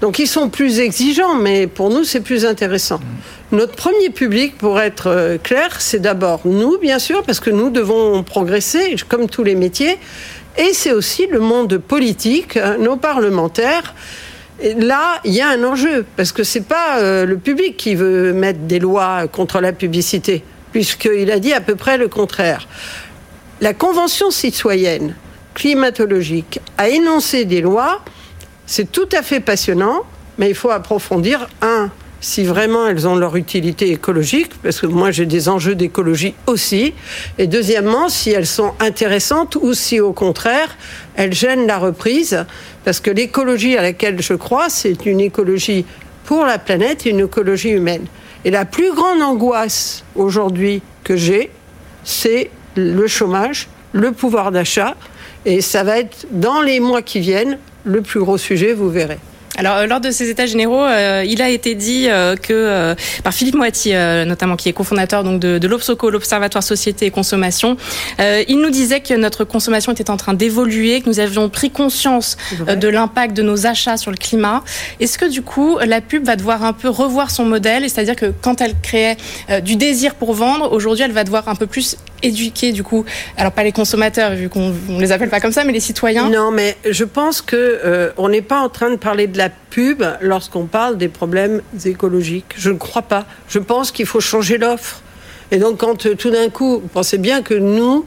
Donc 0.00 0.20
ils 0.20 0.28
sont 0.28 0.48
plus 0.48 0.78
exigeants, 0.78 1.34
mais 1.34 1.66
pour 1.66 1.90
nous, 1.90 2.04
c'est 2.04 2.20
plus 2.20 2.46
intéressant. 2.46 3.00
Notre 3.50 3.74
premier 3.74 4.10
public, 4.10 4.56
pour 4.58 4.80
être 4.80 5.08
euh, 5.08 5.38
clair, 5.38 5.80
c'est 5.80 5.98
d'abord 5.98 6.40
nous, 6.44 6.78
bien 6.78 7.00
sûr, 7.00 7.24
parce 7.24 7.40
que 7.40 7.50
nous 7.50 7.70
devons 7.70 8.22
progresser, 8.22 8.94
comme 9.08 9.28
tous 9.28 9.42
les 9.42 9.56
métiers. 9.56 9.98
Et 10.56 10.72
c'est 10.72 10.92
aussi 10.92 11.26
le 11.26 11.40
monde 11.40 11.78
politique, 11.78 12.56
euh, 12.56 12.78
nos 12.78 12.96
parlementaires. 12.96 13.94
Et 14.60 14.74
là, 14.74 15.20
il 15.24 15.34
y 15.34 15.40
a 15.40 15.48
un 15.48 15.64
enjeu, 15.64 16.04
parce 16.16 16.30
que 16.30 16.44
c'est 16.44 16.66
pas 16.66 16.98
euh, 16.98 17.26
le 17.26 17.36
public 17.38 17.76
qui 17.76 17.96
veut 17.96 18.32
mettre 18.32 18.60
des 18.60 18.78
lois 18.78 19.26
contre 19.26 19.60
la 19.60 19.72
publicité 19.72 20.44
puisqu'il 20.76 21.30
a 21.30 21.38
dit 21.38 21.54
à 21.54 21.62
peu 21.62 21.74
près 21.74 21.96
le 21.96 22.06
contraire. 22.06 22.68
La 23.62 23.72
Convention 23.72 24.30
citoyenne 24.30 25.14
climatologique 25.54 26.60
a 26.76 26.90
énoncé 26.90 27.46
des 27.46 27.62
lois, 27.62 28.04
c'est 28.66 28.92
tout 28.92 29.08
à 29.12 29.22
fait 29.22 29.40
passionnant, 29.40 30.02
mais 30.36 30.50
il 30.50 30.54
faut 30.54 30.68
approfondir, 30.68 31.48
un, 31.62 31.90
si 32.20 32.44
vraiment 32.44 32.86
elles 32.86 33.08
ont 33.08 33.16
leur 33.16 33.36
utilité 33.36 33.90
écologique, 33.90 34.50
parce 34.62 34.78
que 34.78 34.86
moi 34.86 35.12
j'ai 35.12 35.24
des 35.24 35.48
enjeux 35.48 35.74
d'écologie 35.74 36.34
aussi, 36.46 36.92
et 37.38 37.46
deuxièmement, 37.46 38.10
si 38.10 38.32
elles 38.32 38.46
sont 38.46 38.74
intéressantes 38.78 39.56
ou 39.56 39.72
si 39.72 39.98
au 39.98 40.12
contraire 40.12 40.76
elles 41.14 41.32
gênent 41.32 41.66
la 41.66 41.78
reprise, 41.78 42.44
parce 42.84 43.00
que 43.00 43.10
l'écologie 43.10 43.78
à 43.78 43.80
laquelle 43.80 44.20
je 44.20 44.34
crois, 44.34 44.68
c'est 44.68 45.06
une 45.06 45.20
écologie 45.20 45.86
pour 46.26 46.44
la 46.44 46.58
planète 46.58 47.06
et 47.06 47.10
une 47.12 47.20
écologie 47.20 47.70
humaine. 47.70 48.04
Et 48.46 48.50
la 48.52 48.64
plus 48.64 48.94
grande 48.94 49.20
angoisse 49.22 50.04
aujourd'hui 50.14 50.80
que 51.02 51.16
j'ai, 51.16 51.50
c'est 52.04 52.48
le 52.76 53.08
chômage, 53.08 53.66
le 53.90 54.12
pouvoir 54.12 54.52
d'achat. 54.52 54.94
Et 55.44 55.60
ça 55.60 55.82
va 55.82 55.98
être 55.98 56.28
dans 56.30 56.62
les 56.62 56.78
mois 56.78 57.02
qui 57.02 57.18
viennent 57.18 57.58
le 57.82 58.02
plus 58.02 58.20
gros 58.20 58.38
sujet, 58.38 58.72
vous 58.72 58.88
verrez. 58.88 59.18
Alors, 59.56 59.76
euh, 59.76 59.86
lors 59.86 60.00
de 60.00 60.10
ces 60.10 60.28
états 60.28 60.46
généraux, 60.46 60.84
euh, 60.84 61.24
il 61.26 61.40
a 61.40 61.48
été 61.48 61.74
dit 61.74 62.08
euh, 62.08 62.36
que 62.36 62.94
par 63.24 63.32
Philippe 63.32 63.54
Moiti, 63.54 63.92
notamment 64.26 64.56
qui 64.56 64.68
est 64.68 64.72
cofondateur 64.72 65.24
donc 65.24 65.40
de, 65.40 65.58
de 65.58 65.68
l'Obsoco, 65.68 66.10
l'Observatoire 66.10 66.62
Société 66.62 67.06
et 67.06 67.10
Consommation, 67.10 67.76
il 68.18 68.58
nous 68.60 68.70
disait 68.70 69.00
que 69.00 69.14
notre 69.14 69.44
consommation 69.44 69.92
était 69.92 70.10
en 70.10 70.16
train 70.16 70.34
d'évoluer, 70.34 71.00
que 71.00 71.08
nous 71.08 71.20
avions 71.20 71.48
pris 71.48 71.70
conscience 71.70 72.36
de 72.66 72.88
l'impact 72.88 73.36
de 73.36 73.42
nos 73.42 73.66
achats 73.66 73.96
sur 73.96 74.10
le 74.10 74.16
climat. 74.16 74.62
Est-ce 75.00 75.18
que 75.18 75.24
du 75.26 75.42
coup, 75.42 75.78
la 75.84 76.00
pub 76.00 76.24
va 76.24 76.36
devoir 76.36 76.64
un 76.64 76.72
peu 76.72 76.88
revoir 76.88 77.30
son 77.30 77.44
modèle, 77.44 77.88
c'est-à-dire 77.88 78.16
que 78.16 78.32
quand 78.40 78.60
elle 78.60 78.74
créait 78.82 79.16
du 79.62 79.76
désir 79.76 80.14
pour 80.14 80.34
vendre, 80.34 80.72
aujourd'hui, 80.72 81.04
elle 81.04 81.12
va 81.12 81.24
devoir 81.24 81.48
un 81.48 81.54
peu 81.54 81.66
plus 81.66 81.96
éduquer 82.26 82.72
du 82.72 82.82
coup, 82.82 83.04
alors 83.36 83.52
pas 83.52 83.64
les 83.64 83.72
consommateurs 83.72 84.34
vu 84.34 84.48
qu'on 84.48 84.74
ne 84.88 85.00
les 85.00 85.12
appelle 85.12 85.30
pas 85.30 85.40
comme 85.40 85.52
ça, 85.52 85.64
mais 85.64 85.72
les 85.72 85.80
citoyens. 85.80 86.28
Non, 86.30 86.50
mais 86.50 86.76
je 86.88 87.04
pense 87.04 87.42
que 87.42 88.12
on 88.16 88.28
n'est 88.28 88.42
pas 88.42 88.60
en 88.60 88.68
train 88.68 88.90
de 88.90 88.96
parler 88.96 89.26
de 89.26 89.38
la 89.38 89.48
pub 89.48 90.04
lorsqu'on 90.20 90.66
parle 90.66 90.98
des 90.98 91.08
problèmes 91.08 91.62
écologiques. 91.84 92.54
Je 92.56 92.70
ne 92.70 92.78
crois 92.78 93.02
pas. 93.02 93.26
Je 93.48 93.58
pense 93.58 93.90
qu'il 93.90 94.06
faut 94.06 94.20
changer 94.20 94.58
l'offre. 94.58 95.02
Et 95.50 95.58
donc, 95.58 95.78
quand 95.78 96.06
euh, 96.06 96.14
tout 96.14 96.30
d'un 96.30 96.48
coup, 96.48 96.80
vous 96.80 96.88
pensez 96.88 97.18
bien 97.18 97.42
que 97.42 97.54
nous, 97.54 98.04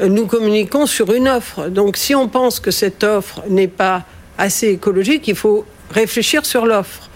euh, 0.00 0.08
nous 0.08 0.26
communiquons 0.26 0.86
sur 0.86 1.12
une 1.12 1.28
offre. 1.28 1.68
Donc, 1.68 1.96
si 1.96 2.14
on 2.14 2.28
pense 2.28 2.60
que 2.60 2.70
cette 2.70 3.04
offre 3.04 3.42
n'est 3.48 3.68
pas 3.68 4.04
assez 4.38 4.68
écologique, 4.68 5.28
il 5.28 5.36
faut 5.36 5.64
réfléchir 5.90 6.44
sur 6.44 6.66
l'offre. 6.66 7.09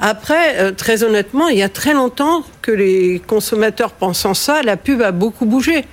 Après, 0.00 0.58
euh, 0.58 0.72
très 0.72 1.04
honnêtement, 1.04 1.48
il 1.48 1.58
y 1.58 1.62
a 1.62 1.68
très 1.68 1.94
longtemps 1.94 2.44
que 2.62 2.70
les 2.70 3.20
consommateurs 3.26 3.92
pensant 3.92 4.34
ça, 4.34 4.62
la 4.62 4.76
pub 4.76 5.02
a 5.02 5.12
beaucoup 5.12 5.46
bougé. 5.46 5.84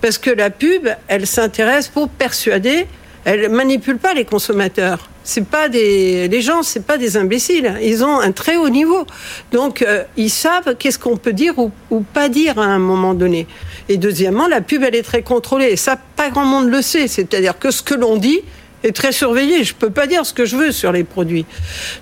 Parce 0.00 0.18
que 0.18 0.30
la 0.30 0.50
pub, 0.50 0.88
elle 1.08 1.26
s'intéresse 1.26 1.88
pour 1.88 2.08
persuader, 2.08 2.86
elle 3.24 3.48
manipule 3.50 3.98
pas 3.98 4.14
les 4.14 4.24
consommateurs 4.24 5.10
c'est 5.22 5.44
pas 5.44 5.68
des 5.68 6.28
les 6.28 6.42
gens, 6.42 6.62
c'est 6.62 6.84
pas 6.84 6.98
des 6.98 7.16
imbéciles. 7.16 7.74
Ils 7.82 8.04
ont 8.04 8.18
un 8.18 8.32
très 8.32 8.56
haut 8.56 8.68
niveau, 8.68 9.06
donc 9.52 9.82
euh, 9.82 10.02
ils 10.16 10.30
savent 10.30 10.76
qu'est-ce 10.76 10.98
qu'on 10.98 11.16
peut 11.16 11.32
dire 11.32 11.54
ou, 11.58 11.70
pas 12.00 12.28
dire 12.28 12.58
à 12.58 12.64
un 12.64 12.78
moment 12.78 13.14
donné. 13.14 13.46
Et 13.88 13.96
deuxièmement, 13.96 14.48
la 14.48 14.60
pub, 14.60 14.82
elle 14.82 14.96
est 14.96 15.02
très 15.02 15.22
contrôlée. 15.22 15.66
Et 15.66 15.76
ça, 15.76 15.96
pas 16.16 16.30
grand 16.30 16.44
monde 16.44 16.68
le 16.68 16.82
sait. 16.82 17.08
C'est-à-dire 17.08 17.58
que 17.58 17.70
ce 17.70 17.82
que 17.82 17.94
l'on 17.94 18.16
dit 18.16 18.40
est 18.82 18.94
très 18.94 19.12
surveillé. 19.12 19.62
Je 19.62 19.74
peux 19.74 19.90
pas 19.90 20.06
dire 20.06 20.24
ce 20.24 20.32
que 20.32 20.44
je 20.44 20.56
veux 20.56 20.72
sur 20.72 20.90
les 20.90 21.04
produits. 21.04 21.44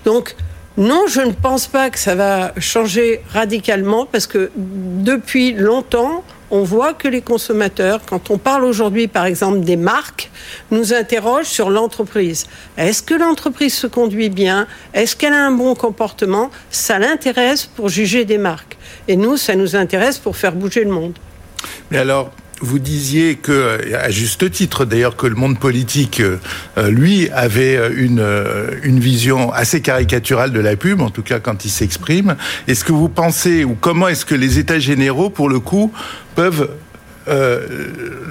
Donc, 0.05 0.35
non, 0.79 1.07
je 1.07 1.19
ne 1.19 1.33
pense 1.33 1.67
pas 1.67 1.89
que 1.89 1.99
ça 1.99 2.15
va 2.15 2.53
changer 2.57 3.21
radicalement 3.33 4.05
parce 4.05 4.27
que 4.27 4.49
depuis 4.55 5.51
longtemps, 5.51 6.23
on 6.51 6.63
voit 6.63 6.93
que 6.93 7.09
les 7.09 7.21
consommateurs, 7.21 7.99
quand 8.07 8.31
on 8.31 8.37
parle 8.37 8.63
aujourd'hui 8.63 9.09
par 9.09 9.25
exemple 9.25 9.59
des 9.59 9.75
marques, 9.75 10.31
nous 10.71 10.93
interrogent 10.93 11.47
sur 11.47 11.69
l'entreprise. 11.69 12.47
Est-ce 12.77 13.03
que 13.03 13.13
l'entreprise 13.13 13.73
se 13.73 13.87
conduit 13.87 14.29
bien? 14.29 14.67
Est-ce 14.93 15.17
qu'elle 15.17 15.33
a 15.33 15.45
un 15.45 15.51
bon 15.51 15.75
comportement? 15.75 16.49
Ça 16.71 16.97
l'intéresse 16.97 17.65
pour 17.65 17.89
juger 17.89 18.23
des 18.23 18.37
marques. 18.37 18.77
Et 19.09 19.17
nous, 19.17 19.35
ça 19.35 19.55
nous 19.55 19.75
intéresse 19.75 20.17
pour 20.17 20.37
faire 20.37 20.53
bouger 20.53 20.85
le 20.85 20.91
monde. 20.91 21.19
Mais 21.91 21.97
alors, 21.97 22.31
vous 22.61 22.79
disiez 22.79 23.35
que, 23.35 23.93
à 23.95 24.09
juste 24.09 24.51
titre 24.51 24.85
d'ailleurs, 24.85 25.15
que 25.15 25.27
le 25.27 25.35
monde 25.35 25.59
politique, 25.59 26.21
euh, 26.21 26.89
lui, 26.89 27.29
avait 27.31 27.79
une, 27.95 28.19
euh, 28.19 28.71
une 28.83 28.99
vision 28.99 29.51
assez 29.51 29.81
caricaturale 29.81 30.51
de 30.51 30.59
la 30.59 30.75
pub, 30.75 31.01
en 31.01 31.09
tout 31.09 31.23
cas 31.23 31.39
quand 31.39 31.65
il 31.65 31.69
s'exprime. 31.69 32.35
Est-ce 32.67 32.83
que 32.83 32.91
vous 32.91 33.09
pensez, 33.09 33.63
ou 33.63 33.75
comment 33.79 34.07
est-ce 34.07 34.25
que 34.25 34.35
les 34.35 34.59
États 34.59 34.79
généraux, 34.79 35.29
pour 35.29 35.49
le 35.49 35.59
coup, 35.59 35.91
peuvent 36.35 36.69
euh, 37.27 37.59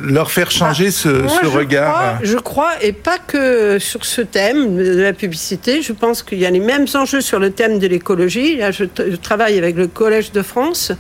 leur 0.03 0.31
faire 0.31 0.51
changer 0.51 0.91
ce, 0.91 1.09
regard 1.47 2.19
Je 2.23 2.37
crois, 2.37 2.73
et 2.83 2.93
pas 2.93 3.19
que 3.19 3.79
sur 3.79 4.05
ce 4.05 4.23
thème 4.23 4.77
de 4.77 5.01
la 5.01 5.13
publicité, 5.13 5.83
je 5.83 5.93
pense 5.93 6.23
qu'il 6.23 6.39
y 6.39 6.47
a 6.47 6.51
les 6.51 6.61
mêmes 6.61 6.87
enjeux 6.95 7.21
sur 7.21 7.39
le 7.39 7.51
thème 7.51 7.79
de 7.79 7.87
l'écologie. 7.87 8.57
Là, 8.57 8.73
je, 8.73 8.85
je, 8.99 9.17
travaille 9.17 9.57
avec 9.57 9.77
le 9.77 9.87
Collège 9.87 10.33
de 10.33 10.43
France 10.43 10.93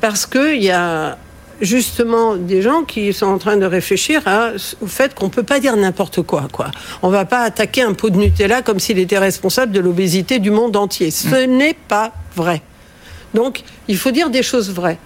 parce 0.00 0.26
qu'il 0.26 0.62
y 0.62 0.70
a 0.70 1.18
justement 1.64 2.36
des 2.36 2.62
gens 2.62 2.82
qui 2.82 3.12
sont 3.12 3.26
en 3.26 3.38
train 3.38 3.56
de 3.56 3.66
réfléchir 3.66 4.22
au 4.80 4.86
fait 4.86 5.14
qu'on 5.14 5.26
ne 5.26 5.30
peut 5.30 5.42
pas 5.42 5.60
dire 5.60 5.76
n'importe 5.76 6.22
quoi, 6.22 6.48
quoi. 6.52 6.70
On 7.02 7.08
va 7.08 7.24
pas 7.24 7.42
attaquer 7.42 7.82
un 7.82 7.94
pot 7.94 8.10
de 8.10 8.16
Nutella 8.16 8.62
comme 8.62 8.80
s'il 8.80 8.98
était 8.98 9.18
responsable 9.18 9.72
de 9.72 9.80
l'obésité 9.80 10.38
du 10.38 10.50
monde 10.50 10.76
entier. 10.76 11.10
Ce 11.10 11.46
mm. 11.46 11.50
n'est 11.50 11.76
pas 11.88 12.12
vrai. 12.36 12.62
Donc, 13.34 13.62
il 13.88 13.96
faut 13.96 14.10
dire 14.10 14.30
des 14.30 14.42
choses 14.42 14.70
vraies. 14.70 14.98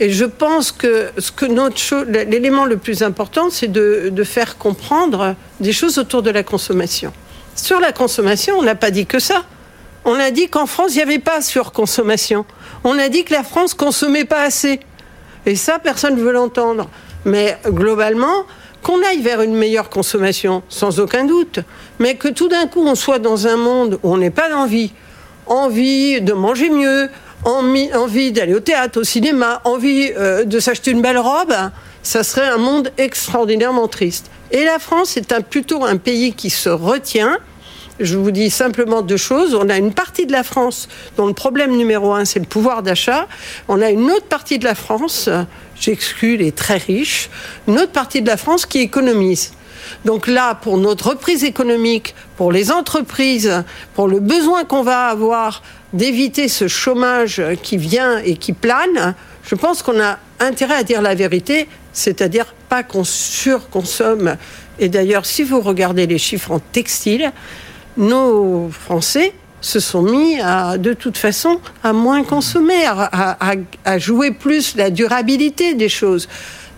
Et 0.00 0.10
je 0.10 0.24
pense 0.24 0.70
que, 0.70 1.10
ce 1.18 1.32
que 1.32 1.44
notre 1.44 2.04
l'élément 2.04 2.64
le 2.64 2.76
plus 2.76 3.02
important, 3.02 3.50
c'est 3.50 3.70
de, 3.70 4.10
de 4.12 4.24
faire 4.24 4.56
comprendre 4.56 5.34
des 5.60 5.72
choses 5.72 5.98
autour 5.98 6.22
de 6.22 6.30
la 6.30 6.42
consommation. 6.42 7.12
Sur 7.56 7.80
la 7.80 7.92
consommation, 7.92 8.56
on 8.58 8.62
n'a 8.62 8.76
pas 8.76 8.90
dit 8.92 9.06
que 9.06 9.18
ça. 9.18 9.44
On 10.04 10.14
a 10.14 10.30
dit 10.30 10.48
qu'en 10.48 10.66
France, 10.66 10.92
il 10.92 10.96
n'y 10.96 11.02
avait 11.02 11.18
pas 11.18 11.42
surconsommation. 11.42 12.46
On 12.84 12.98
a 12.98 13.08
dit 13.08 13.24
que 13.24 13.34
la 13.34 13.42
France 13.42 13.74
consommait 13.74 14.24
pas 14.24 14.42
assez. 14.42 14.80
Et 15.48 15.56
ça, 15.56 15.78
personne 15.78 16.16
ne 16.16 16.20
veut 16.20 16.32
l'entendre. 16.32 16.90
Mais 17.24 17.56
globalement, 17.66 18.44
qu'on 18.82 19.02
aille 19.02 19.22
vers 19.22 19.40
une 19.40 19.54
meilleure 19.54 19.88
consommation, 19.88 20.62
sans 20.68 21.00
aucun 21.00 21.24
doute, 21.24 21.60
mais 21.98 22.16
que 22.16 22.28
tout 22.28 22.48
d'un 22.48 22.66
coup 22.66 22.86
on 22.86 22.94
soit 22.94 23.18
dans 23.18 23.46
un 23.46 23.56
monde 23.56 23.98
où 24.02 24.12
on 24.12 24.18
n'est 24.18 24.30
pas 24.30 24.50
d'envie, 24.50 24.92
envie 25.46 26.20
de 26.20 26.34
manger 26.34 26.68
mieux, 26.68 27.08
envie 27.44 28.30
d'aller 28.30 28.54
au 28.54 28.60
théâtre, 28.60 29.00
au 29.00 29.04
cinéma, 29.04 29.62
envie 29.64 30.12
euh, 30.16 30.44
de 30.44 30.60
s'acheter 30.60 30.90
une 30.90 31.00
belle 31.00 31.18
robe, 31.18 31.54
ça 32.02 32.22
serait 32.22 32.46
un 32.46 32.58
monde 32.58 32.90
extraordinairement 32.98 33.88
triste. 33.88 34.30
Et 34.50 34.64
la 34.64 34.78
France 34.78 35.16
est 35.16 35.32
un, 35.32 35.40
plutôt 35.40 35.82
un 35.82 35.96
pays 35.96 36.34
qui 36.34 36.50
se 36.50 36.68
retient, 36.68 37.38
je 38.00 38.16
vous 38.16 38.30
dis 38.30 38.50
simplement 38.50 39.02
deux 39.02 39.16
choses. 39.16 39.54
On 39.54 39.68
a 39.68 39.76
une 39.76 39.92
partie 39.92 40.26
de 40.26 40.32
la 40.32 40.42
France 40.42 40.88
dont 41.16 41.26
le 41.26 41.32
problème 41.32 41.76
numéro 41.76 42.12
un, 42.12 42.24
c'est 42.24 42.38
le 42.38 42.46
pouvoir 42.46 42.82
d'achat. 42.82 43.26
On 43.68 43.80
a 43.80 43.90
une 43.90 44.10
autre 44.10 44.26
partie 44.26 44.58
de 44.58 44.64
la 44.64 44.74
France, 44.74 45.28
j'exclus 45.78 46.36
les 46.36 46.52
très 46.52 46.76
riches, 46.76 47.30
une 47.66 47.78
autre 47.78 47.92
partie 47.92 48.22
de 48.22 48.26
la 48.26 48.36
France 48.36 48.66
qui 48.66 48.78
économise. 48.78 49.52
Donc 50.04 50.26
là, 50.26 50.54
pour 50.54 50.76
notre 50.78 51.10
reprise 51.10 51.44
économique, 51.44 52.14
pour 52.36 52.52
les 52.52 52.70
entreprises, 52.70 53.64
pour 53.94 54.08
le 54.08 54.20
besoin 54.20 54.64
qu'on 54.64 54.82
va 54.82 55.06
avoir 55.06 55.62
d'éviter 55.92 56.48
ce 56.48 56.68
chômage 56.68 57.42
qui 57.62 57.76
vient 57.76 58.18
et 58.18 58.36
qui 58.36 58.52
plane, 58.52 59.14
je 59.42 59.54
pense 59.54 59.82
qu'on 59.82 59.98
a 60.00 60.18
intérêt 60.40 60.74
à 60.74 60.82
dire 60.82 61.00
la 61.00 61.14
vérité, 61.14 61.68
c'est-à-dire 61.92 62.54
pas 62.68 62.82
qu'on 62.82 63.04
surconsomme. 63.04 64.36
Et 64.78 64.88
d'ailleurs, 64.88 65.24
si 65.24 65.42
vous 65.42 65.60
regardez 65.60 66.06
les 66.06 66.18
chiffres 66.18 66.52
en 66.52 66.58
textile, 66.58 67.32
nos 67.98 68.70
Français 68.70 69.34
se 69.60 69.80
sont 69.80 70.02
mis 70.02 70.40
à, 70.40 70.78
de 70.78 70.92
toute 70.92 71.18
façon, 71.18 71.60
à 71.82 71.92
moins 71.92 72.22
consommer, 72.22 72.86
à, 72.86 73.98
jouer 73.98 74.30
plus 74.30 74.76
la 74.76 74.90
durabilité 74.90 75.74
des 75.74 75.88
choses. 75.88 76.28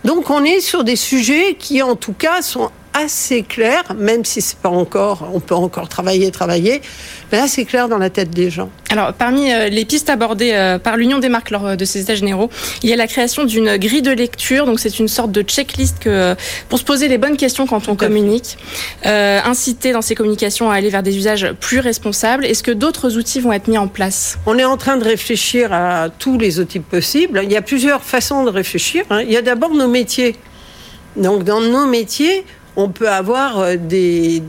Donc 0.05 0.31
on 0.31 0.43
est 0.45 0.61
sur 0.61 0.83
des 0.83 0.97
sujets 0.97 1.57
qui, 1.59 1.83
en 1.83 1.95
tout 1.95 2.15
cas, 2.15 2.41
sont 2.41 2.71
assez 2.93 3.43
clair, 3.43 3.83
même 3.97 4.25
si 4.25 4.41
c'est 4.41 4.59
pas 4.59 4.69
encore, 4.69 5.29
on 5.33 5.41
peut 5.41 5.55
encore 5.55 5.89
travailler, 5.89 6.31
travailler, 6.31 6.83
mais 7.31 7.47
c'est 7.47 7.65
clair 7.65 7.89
dans 7.89 7.99
la 7.99 8.11
tête 8.11 8.31
des 8.31 8.51
gens. 8.51 8.71
Alors 8.91 9.13
parmi 9.13 9.53
euh, 9.53 9.69
les 9.69 9.85
pistes 9.85 10.11
abordées 10.11 10.53
euh, 10.53 10.79
par 10.79 10.97
l'Union 10.97 11.19
des 11.19 11.29
marques 11.29 11.51
lors 11.51 11.67
euh, 11.67 11.77
de 11.77 11.85
ces 11.85 12.01
états 12.01 12.17
généraux, 12.17 12.51
il 12.83 12.91
y 12.91 12.93
a 12.93 12.97
la 12.97 13.07
création 13.07 13.45
d'une 13.45 13.77
grille 13.77 14.03
de 14.03 14.11
lecture, 14.11 14.67
donc 14.67 14.81
c'est 14.81 14.99
une 14.99 15.09
sorte 15.09 15.31
de 15.31 15.43
checklist 15.43 15.99
que, 16.01 16.35
pour 16.69 16.79
se 16.79 16.85
poser 16.85 17.09
les 17.09 17.19
bonnes 17.19 17.37
questions 17.37 17.67
quand 17.67 17.89
on 17.89 17.97
communique, 17.97 18.57
inciter 19.05 19.93
dans 19.93 20.03
ces 20.03 20.15
communications 20.15 20.71
à 20.71 20.75
aller 20.75 20.91
vers 20.91 21.03
des 21.03 21.17
usages 21.17 21.53
plus 21.61 21.79
responsables. 21.79 22.45
Est-ce 22.45 22.63
que 22.63 22.71
d'autres 22.71 23.17
outils 23.17 23.41
vont 23.41 23.53
être 23.53 23.69
mis 23.69 23.79
en 23.79 23.89
place? 23.89 24.39
On 24.47 24.59
est 24.59 24.65
en 24.65 24.77
train 24.77 24.97
de 24.97 25.05
réfléchir 25.05 25.73
à 25.73 26.09
tous 26.11 26.39
les 26.39 26.59
outils 26.59 26.81
possibles. 26.81 27.41
Il 27.43 27.53
y 27.53 27.57
a 27.57 27.63
plusieurs 27.63 28.03
façons 28.03 28.45
de 28.45 28.51
réfléchir. 28.51 29.05
Hein. 29.11 29.23
Il 29.23 29.33
y 29.33 29.37
a 29.37 29.43
d'abord 29.43 29.75
nos 29.75 29.89
métiers. 29.89 30.37
Donc 31.17 31.45
dans 31.45 31.61
nos 31.61 31.87
métiers, 31.87 32.45
on 32.77 32.89
peut 32.89 33.09
avoir 33.09 33.59
euh, 33.59 33.77
des, 33.77 34.43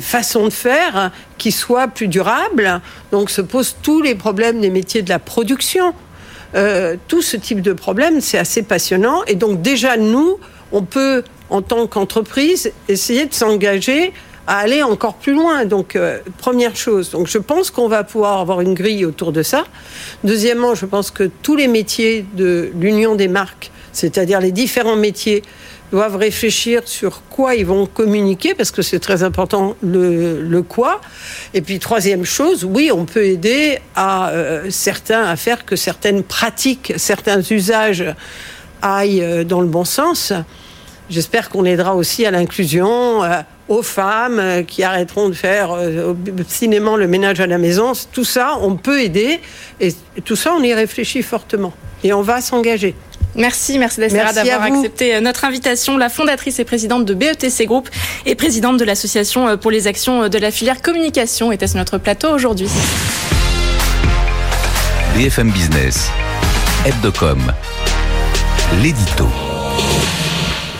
façons 0.00 0.44
de 0.44 0.52
faire 0.52 1.10
qui 1.38 1.52
soient 1.52 1.88
plus 1.88 2.08
durables. 2.08 2.80
Donc 3.10 3.30
se 3.30 3.40
posent 3.40 3.76
tous 3.82 4.02
les 4.02 4.14
problèmes 4.14 4.60
des 4.60 4.70
métiers 4.70 5.02
de 5.02 5.08
la 5.08 5.18
production. 5.18 5.94
Euh, 6.54 6.96
tout 7.08 7.22
ce 7.22 7.36
type 7.36 7.62
de 7.62 7.72
problème, 7.72 8.20
c'est 8.20 8.38
assez 8.38 8.62
passionnant. 8.62 9.22
Et 9.26 9.34
donc 9.34 9.62
déjà, 9.62 9.96
nous, 9.96 10.38
on 10.70 10.82
peut, 10.82 11.22
en 11.50 11.62
tant 11.62 11.86
qu'entreprise, 11.86 12.72
essayer 12.88 13.26
de 13.26 13.34
s'engager 13.34 14.12
à 14.46 14.58
aller 14.58 14.82
encore 14.82 15.14
plus 15.14 15.34
loin. 15.34 15.64
Donc, 15.64 15.96
euh, 15.96 16.18
première 16.38 16.76
chose. 16.76 17.10
Donc, 17.10 17.28
je 17.28 17.38
pense 17.38 17.70
qu'on 17.70 17.88
va 17.88 18.04
pouvoir 18.04 18.40
avoir 18.40 18.60
une 18.60 18.74
grille 18.74 19.04
autour 19.04 19.32
de 19.32 19.42
ça. 19.42 19.64
Deuxièmement, 20.24 20.74
je 20.74 20.86
pense 20.86 21.10
que 21.10 21.30
tous 21.42 21.56
les 21.56 21.68
métiers 21.68 22.26
de 22.34 22.70
l'union 22.78 23.14
des 23.14 23.28
marques, 23.28 23.70
c'est-à-dire 23.92 24.40
les 24.40 24.52
différents 24.52 24.96
métiers, 24.96 25.42
doivent 25.92 26.16
réfléchir 26.16 26.82
sur 26.86 27.22
quoi 27.28 27.54
ils 27.54 27.66
vont 27.66 27.84
communiquer, 27.84 28.54
parce 28.54 28.70
que 28.70 28.80
c'est 28.80 28.98
très 28.98 29.22
important 29.22 29.76
le, 29.82 30.62
quoi. 30.62 31.02
Et 31.52 31.60
puis 31.60 31.78
troisième 31.78 32.24
chose, 32.24 32.64
oui, 32.64 32.90
on 32.90 33.04
peut 33.04 33.26
aider 33.26 33.78
à 33.94 34.30
euh, 34.30 34.70
certains 34.70 35.22
à 35.22 35.36
faire 35.36 35.66
que 35.66 35.76
certaines 35.76 36.22
pratiques, 36.22 36.94
certains 36.96 37.42
usages 37.42 38.04
aillent 38.80 39.22
euh, 39.22 39.44
dans 39.44 39.60
le 39.60 39.66
bon 39.66 39.84
sens. 39.84 40.32
J'espère 41.10 41.50
qu'on 41.50 41.66
aidera 41.66 41.94
aussi 41.94 42.24
à 42.24 42.30
l'inclusion, 42.30 43.22
euh, 43.22 43.42
aux 43.68 43.82
femmes 43.82 44.64
qui 44.66 44.82
arrêteront 44.82 45.28
de 45.28 45.34
faire 45.34 45.76
cinéma 46.48 46.96
le 46.96 47.06
ménage 47.06 47.40
à 47.40 47.46
la 47.46 47.58
maison. 47.58 47.92
Tout 48.12 48.24
ça, 48.24 48.56
on 48.60 48.76
peut 48.76 49.00
aider. 49.00 49.40
Et 49.78 49.94
tout 50.24 50.36
ça, 50.36 50.54
on 50.58 50.62
y 50.62 50.74
réfléchit 50.74 51.22
fortement. 51.22 51.72
Et 52.02 52.12
on 52.12 52.22
va 52.22 52.40
s'engager. 52.40 52.94
Merci, 53.34 53.78
merci 53.78 54.00
d'avoir 54.00 54.62
accepté 54.62 55.14
euh, 55.14 55.20
notre 55.20 55.44
invitation. 55.44 55.96
La 55.96 56.08
fondatrice 56.08 56.58
et 56.58 56.64
présidente 56.64 57.04
de 57.04 57.14
BETC 57.14 57.66
Group 57.66 57.88
et 58.26 58.34
présidente 58.34 58.76
de 58.76 58.84
l'association 58.84 59.48
euh, 59.48 59.56
pour 59.56 59.70
les 59.70 59.86
actions 59.86 60.24
euh, 60.24 60.28
de 60.28 60.38
la 60.38 60.50
filière 60.50 60.82
communication 60.82 61.52
était 61.52 61.66
sur 61.66 61.78
notre 61.78 61.98
plateau 61.98 62.30
aujourd'hui. 62.30 62.68
BFM 65.16 65.50
Business, 65.50 66.10
Hebdocom, 66.86 67.52
l'édito. 68.82 69.51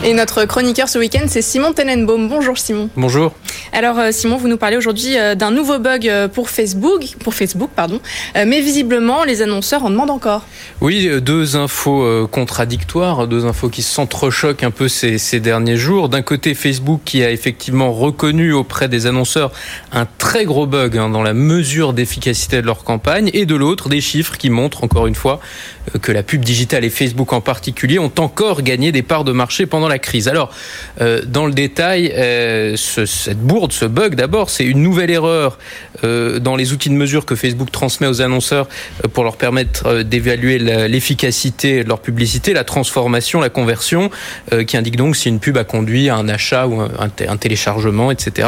Et 0.05 0.13
notre 0.13 0.43
chroniqueur 0.43 0.89
ce 0.89 0.99
week-end, 0.99 1.23
c'est 1.27 1.41
Simon 1.41 1.71
Tenenbaum. 1.71 2.27
Bonjour 2.27 2.57
Simon. 2.57 2.89
Bonjour. 2.97 3.33
Alors 3.71 3.97
euh, 3.99 4.11
Simon, 4.11 4.35
vous 4.35 4.49
nous 4.49 4.57
parlez 4.57 4.75
aujourd'hui 4.75 5.17
euh, 5.17 5.33
d'un 5.33 5.49
nouveau 5.49 5.79
bug 5.79 6.09
euh, 6.09 6.27
pour 6.27 6.49
Facebook, 6.49 7.15
pour 7.23 7.33
Facebook 7.33 7.69
pardon, 7.73 8.01
mais 8.35 8.59
visiblement 8.59 9.23
les 9.23 9.41
annonceurs 9.41 9.85
en 9.85 9.89
demandent 9.89 10.09
encore. 10.09 10.45
Oui, 10.81 11.09
deux 11.21 11.55
infos 11.55 12.27
contradictoires, 12.27 13.27
deux 13.27 13.45
infos 13.45 13.69
qui 13.69 13.81
s'entrechoquent 13.81 14.63
un 14.63 14.71
peu 14.71 14.89
ces, 14.89 15.17
ces 15.17 15.39
derniers 15.39 15.77
jours. 15.77 16.09
D'un 16.09 16.21
côté, 16.21 16.53
Facebook 16.53 17.01
qui 17.05 17.23
a 17.23 17.31
effectivement 17.31 17.93
reconnu 17.93 18.51
auprès 18.51 18.89
des 18.89 19.05
annonceurs 19.05 19.51
un 19.93 20.05
très 20.17 20.43
gros 20.43 20.67
bug 20.67 20.97
hein, 20.97 21.09
dans 21.09 21.23
la 21.23 21.33
mesure 21.33 21.93
d'efficacité 21.93 22.61
de 22.61 22.65
leur 22.65 22.83
campagne, 22.83 23.29
et 23.33 23.45
de 23.45 23.55
l'autre, 23.55 23.87
des 23.87 24.01
chiffres 24.01 24.37
qui 24.37 24.49
montrent 24.49 24.83
encore 24.83 25.07
une 25.07 25.15
fois 25.15 25.39
que 26.01 26.11
la 26.11 26.23
pub 26.23 26.43
digitale 26.43 26.83
et 26.83 26.89
Facebook 26.89 27.33
en 27.33 27.41
particulier 27.41 27.99
ont 27.99 28.11
encore 28.19 28.61
gagné 28.61 28.91
des 28.91 29.03
parts 29.03 29.23
de 29.23 29.31
marché 29.31 29.65
pendant 29.65 29.87
la 29.87 29.92
la 29.93 29.99
crise. 29.99 30.27
Alors, 30.27 30.49
dans 30.99 31.45
le 31.45 31.53
détail, 31.53 32.13
cette 32.75 33.39
bourde, 33.39 33.71
ce 33.71 33.85
bug, 33.85 34.15
d'abord, 34.15 34.49
c'est 34.49 34.65
une 34.65 34.81
nouvelle 34.81 35.11
erreur 35.11 35.57
dans 36.03 36.55
les 36.55 36.73
outils 36.73 36.89
de 36.89 36.95
mesure 36.95 37.25
que 37.25 37.35
Facebook 37.35 37.71
transmet 37.71 38.07
aux 38.07 38.21
annonceurs 38.21 38.67
pour 39.13 39.23
leur 39.23 39.37
permettre 39.37 40.01
d'évaluer 40.01 40.57
l'efficacité 40.59 41.83
de 41.83 41.89
leur 41.89 41.99
publicité, 41.99 42.53
la 42.53 42.63
transformation, 42.63 43.39
la 43.39 43.49
conversion, 43.49 44.09
qui 44.67 44.77
indique 44.77 44.95
donc 44.95 45.15
si 45.15 45.29
une 45.29 45.39
pub 45.39 45.57
a 45.57 45.63
conduit 45.63 46.09
à 46.09 46.15
un 46.15 46.27
achat 46.27 46.67
ou 46.67 46.81
un, 46.81 47.37
téléchargement, 47.37 48.11
etc. 48.11 48.47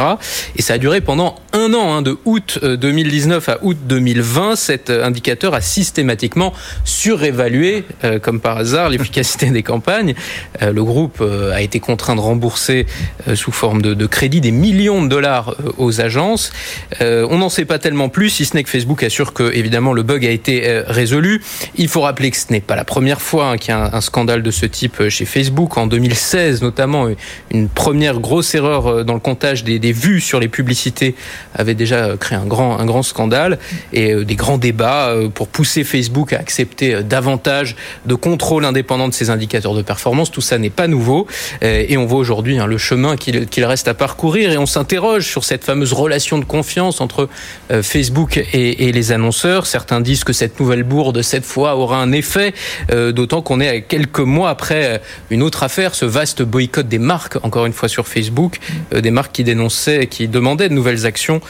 Et 0.56 0.62
ça 0.62 0.74
a 0.74 0.78
duré 0.78 1.00
pendant 1.00 1.36
un 1.52 1.72
an, 1.74 1.94
hein, 1.94 2.02
de 2.02 2.16
août 2.24 2.58
2019 2.62 3.48
à 3.48 3.58
août 3.62 3.76
2020. 3.84 4.56
Cet 4.56 4.90
indicateur 4.90 5.54
a 5.54 5.60
systématiquement 5.60 6.52
surévalué, 6.84 7.84
euh, 8.04 8.18
comme 8.18 8.40
par 8.40 8.56
hasard, 8.56 8.88
l'efficacité 8.88 9.50
des 9.50 9.62
campagnes. 9.62 10.14
Euh, 10.62 10.72
le 10.72 10.84
groupe 10.84 11.18
euh, 11.20 11.35
a 11.52 11.62
été 11.62 11.80
contraint 11.80 12.14
de 12.14 12.20
rembourser 12.20 12.86
sous 13.34 13.52
forme 13.52 13.82
de, 13.82 13.94
de, 13.94 14.06
crédit 14.06 14.40
des 14.40 14.50
millions 14.50 15.02
de 15.02 15.08
dollars 15.08 15.54
aux 15.78 16.00
agences. 16.00 16.52
on 17.00 17.38
n'en 17.38 17.48
sait 17.48 17.64
pas 17.64 17.78
tellement 17.78 18.08
plus, 18.08 18.30
si 18.30 18.44
ce 18.44 18.54
n'est 18.54 18.62
que 18.62 18.70
Facebook 18.70 19.02
assure 19.02 19.32
que, 19.32 19.54
évidemment, 19.54 19.92
le 19.92 20.02
bug 20.02 20.24
a 20.24 20.30
été 20.30 20.82
résolu. 20.86 21.42
Il 21.76 21.88
faut 21.88 22.02
rappeler 22.02 22.30
que 22.30 22.36
ce 22.36 22.52
n'est 22.52 22.60
pas 22.60 22.76
la 22.76 22.84
première 22.84 23.20
fois 23.20 23.50
hein, 23.50 23.56
qu'il 23.58 23.70
y 23.70 23.72
a 23.72 23.94
un, 23.94 24.00
scandale 24.00 24.42
de 24.42 24.50
ce 24.50 24.66
type 24.66 25.08
chez 25.08 25.24
Facebook. 25.24 25.76
En 25.76 25.86
2016, 25.86 26.62
notamment, 26.62 27.08
une 27.50 27.68
première 27.68 28.20
grosse 28.20 28.54
erreur 28.54 29.04
dans 29.04 29.14
le 29.14 29.20
comptage 29.20 29.64
des, 29.64 29.78
des 29.78 29.92
vues 29.92 30.20
sur 30.20 30.40
les 30.40 30.48
publicités 30.48 31.14
avait 31.54 31.74
déjà 31.74 32.16
créé 32.16 32.38
un 32.38 32.46
grand, 32.46 32.78
un 32.78 32.86
grand 32.86 33.02
scandale 33.02 33.58
et 33.92 34.24
des 34.24 34.36
grands 34.36 34.58
débats 34.58 35.14
pour 35.34 35.48
pousser 35.48 35.84
Facebook 35.84 36.32
à 36.32 36.38
accepter 36.38 36.94
euh, 36.94 37.02
davantage 37.02 37.76
de 38.04 38.14
contrôle 38.14 38.64
indépendant 38.64 39.08
de 39.08 39.14
ses 39.14 39.30
indicateurs 39.30 39.74
de 39.74 39.82
performance. 39.82 40.30
Tout 40.30 40.40
ça 40.40 40.58
n'est 40.58 40.70
pas 40.70 40.88
nouveau 40.88 41.25
euh, 41.62 41.84
et 41.88 41.96
on 41.96 42.06
voit 42.06 42.18
aujourd'hui 42.18 42.58
hein, 42.58 42.66
le 42.66 42.78
chemin 42.78 43.16
qu'il 43.16 43.64
reste 43.64 43.88
à 43.88 43.94
parcourir 43.94 44.50
et 44.52 44.58
on 44.58 44.66
s'interroge 44.66 45.26
sur 45.26 45.44
cette 45.44 45.64
fameuse 45.64 45.92
relation 45.92 46.38
de 46.38 46.44
confiance 46.44 47.00
entre 47.00 47.28
euh, 47.70 47.82
Facebook 47.82 48.42
et, 48.52 48.92
les 48.92 49.12
annonceurs. 49.12 49.66
Certains 49.66 50.00
disent 50.00 50.24
que 50.24 50.32
cette 50.32 50.60
nouvelle 50.60 50.84
bourde, 50.84 51.20
cette 51.22 51.44
fois, 51.44 51.76
aura 51.76 51.98
un 51.98 52.12
effet, 52.12 52.54
d'autant 52.90 53.42
qu'on 53.42 53.60
est 53.60 53.68
à 53.68 53.80
quelques 53.80 54.20
mois 54.20 54.48
après 54.48 55.02
une 55.30 55.42
autre 55.42 55.64
affaire, 55.64 55.94
ce 55.94 56.04
vaste 56.04 56.42
boycott 56.42 56.86
des 56.86 56.98
marques, 56.98 57.36
encore 57.42 57.66
une 57.66 57.72
fois 57.72 57.88
sur 57.88 58.06
Facebook, 58.06 58.58
des 58.92 59.10
marques 59.10 59.32
qui 59.32 59.44
dénonçaient, 59.44 60.06
qui 60.06 60.28
demandaient 60.28 60.68
de 60.68 60.74
nouvelles 60.74 61.04
actions 61.04 61.40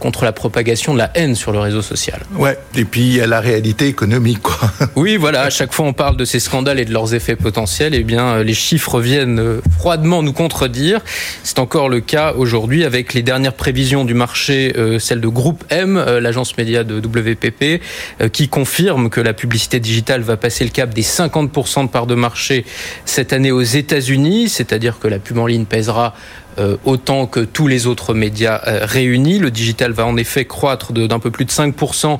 contre 0.00 0.24
la 0.24 0.32
propagation 0.32 0.92
de 0.92 0.98
la 0.98 1.10
haine 1.14 1.34
sur 1.34 1.52
le 1.52 1.60
réseau 1.60 1.82
social. 1.82 2.20
Ouais, 2.36 2.58
et 2.74 2.84
puis 2.84 3.02
il 3.02 3.16
y 3.16 3.20
a 3.20 3.26
la 3.26 3.40
réalité 3.40 3.86
économique, 3.86 4.42
quoi. 4.42 4.70
Oui, 4.96 5.16
voilà, 5.16 5.42
à 5.42 5.50
chaque 5.50 5.72
fois 5.72 5.86
on 5.86 5.92
parle 5.92 6.16
de 6.16 6.24
ces 6.24 6.40
scandales 6.40 6.80
et 6.80 6.84
de 6.84 6.92
leurs 6.92 7.14
effets 7.14 7.36
potentiels, 7.36 7.94
et 7.94 7.98
eh 7.98 8.04
bien 8.04 8.26
euh, 8.26 8.44
les 8.44 8.54
chiffres 8.54 9.00
viennent 9.00 9.09
euh, 9.18 9.60
froidement 9.78 10.22
nous 10.22 10.32
contredire. 10.32 11.00
C'est 11.42 11.58
encore 11.58 11.88
le 11.88 12.00
cas 12.00 12.34
aujourd'hui 12.34 12.84
avec 12.84 13.14
les 13.14 13.22
dernières 13.22 13.54
prévisions 13.54 14.04
du 14.04 14.14
marché, 14.14 14.72
euh, 14.76 14.98
celle 14.98 15.20
de 15.20 15.28
Groupe 15.28 15.64
M, 15.70 16.02
l'agence 16.20 16.56
média 16.56 16.84
de 16.84 16.98
WPP, 16.98 17.82
qui 18.32 18.48
confirme 18.48 19.10
que 19.10 19.20
la 19.20 19.32
publicité 19.32 19.80
digitale 19.80 20.22
va 20.22 20.36
passer 20.36 20.64
le 20.64 20.70
cap 20.70 20.92
des 20.94 21.02
50% 21.02 21.84
de 21.84 21.88
parts 21.88 22.06
de 22.06 22.14
marché 22.14 22.64
cette 23.04 23.32
année 23.32 23.52
aux 23.52 23.62
États-Unis, 23.62 24.48
c'est-à-dire 24.48 24.98
que 24.98 25.08
la 25.08 25.18
pub 25.18 25.38
en 25.38 25.46
ligne 25.46 25.64
pèsera 25.64 25.90
euh, 26.08 26.10
autant 26.84 27.26
que 27.26 27.40
tous 27.40 27.66
les 27.66 27.86
autres 27.86 28.14
médias 28.14 28.60
euh, 28.66 28.80
réunis. 28.82 29.38
Le 29.38 29.50
digital 29.50 29.92
va 29.92 30.06
en 30.06 30.16
effet 30.16 30.44
croître 30.44 30.92
d'un 30.92 31.18
peu 31.18 31.30
plus 31.30 31.44
de 31.44 31.50
5% 31.50 32.18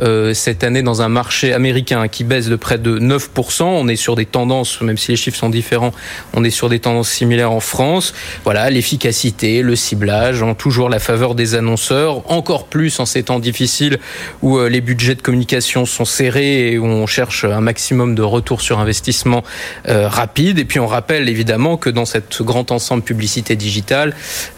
euh, 0.00 0.34
cette 0.34 0.64
année 0.64 0.82
dans 0.82 1.02
un 1.02 1.08
marché 1.08 1.52
américain 1.52 2.08
qui 2.08 2.24
baisse 2.24 2.48
de 2.48 2.56
près 2.56 2.78
de 2.78 2.98
9%. 2.98 3.62
On 3.62 3.88
est 3.88 3.96
sur 3.96 4.16
des 4.16 4.26
tendances, 4.26 4.80
même 4.80 4.98
si 4.98 5.10
les 5.10 5.16
chiffres 5.16 5.36
sont 5.36 5.50
différents, 5.50 5.92
on 6.34 6.44
est 6.44 6.50
sur 6.50 6.68
des 6.68 6.80
tendances 6.80 7.10
similaires 7.10 7.52
en 7.52 7.60
France. 7.60 8.14
Voilà, 8.44 8.70
l'efficacité, 8.70 9.62
le 9.62 9.76
ciblage 9.76 10.42
ont 10.42 10.54
toujours 10.54 10.88
la 10.88 10.98
faveur 10.98 11.34
des 11.34 11.54
annonceurs, 11.54 12.30
encore 12.30 12.66
plus 12.66 13.00
en 13.00 13.06
ces 13.06 13.24
temps 13.24 13.38
difficiles 13.38 13.98
où 14.42 14.60
les 14.60 14.80
budgets 14.80 15.14
de 15.14 15.22
communication 15.22 15.86
sont 15.86 16.04
serrés 16.04 16.72
et 16.72 16.78
où 16.78 16.84
on 16.84 17.06
cherche 17.06 17.44
un 17.44 17.60
maximum 17.60 18.14
de 18.14 18.22
retour 18.22 18.60
sur 18.60 18.78
investissement 18.78 19.42
rapide. 19.86 20.58
Et 20.58 20.64
puis 20.64 20.80
on 20.80 20.86
rappelle 20.86 21.28
évidemment 21.28 21.76
que 21.76 21.90
dans 21.90 22.04
cette 22.04 22.42
grand 22.42 22.70
ensemble 22.72 23.02
publicité 23.02 23.56
digitale, 23.56 23.71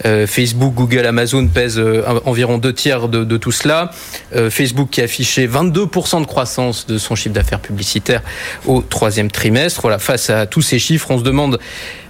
euh, 0.05 0.27
Facebook, 0.27 0.75
Google, 0.75 1.07
Amazon 1.07 1.47
pèsent 1.47 1.79
euh, 1.79 2.03
environ 2.25 2.59
deux 2.59 2.73
tiers 2.73 3.09
de, 3.09 3.37
tout 3.37 3.53
cela. 3.53 3.91
Euh, 4.35 4.51
Facebook 4.51 4.89
qui 4.91 5.01
a 5.01 5.05
affiché 5.05 5.47
22% 5.47 6.21
de 6.21 6.27
croissance 6.27 6.87
de 6.87 6.99
son 6.99 7.15
chiffre 7.15 7.35
d'affaires 7.35 7.61
publicitaire 7.61 8.23
au 8.67 8.83
troisième 8.83 9.31
trimestre. 9.31 9.81
Voilà, 9.83 9.99
face 9.99 10.31
à 10.31 10.47
tous 10.47 10.63
ces 10.63 10.79
chiffres, 10.79 11.11
on 11.11 11.19
se 11.19 11.25
demande 11.25 11.59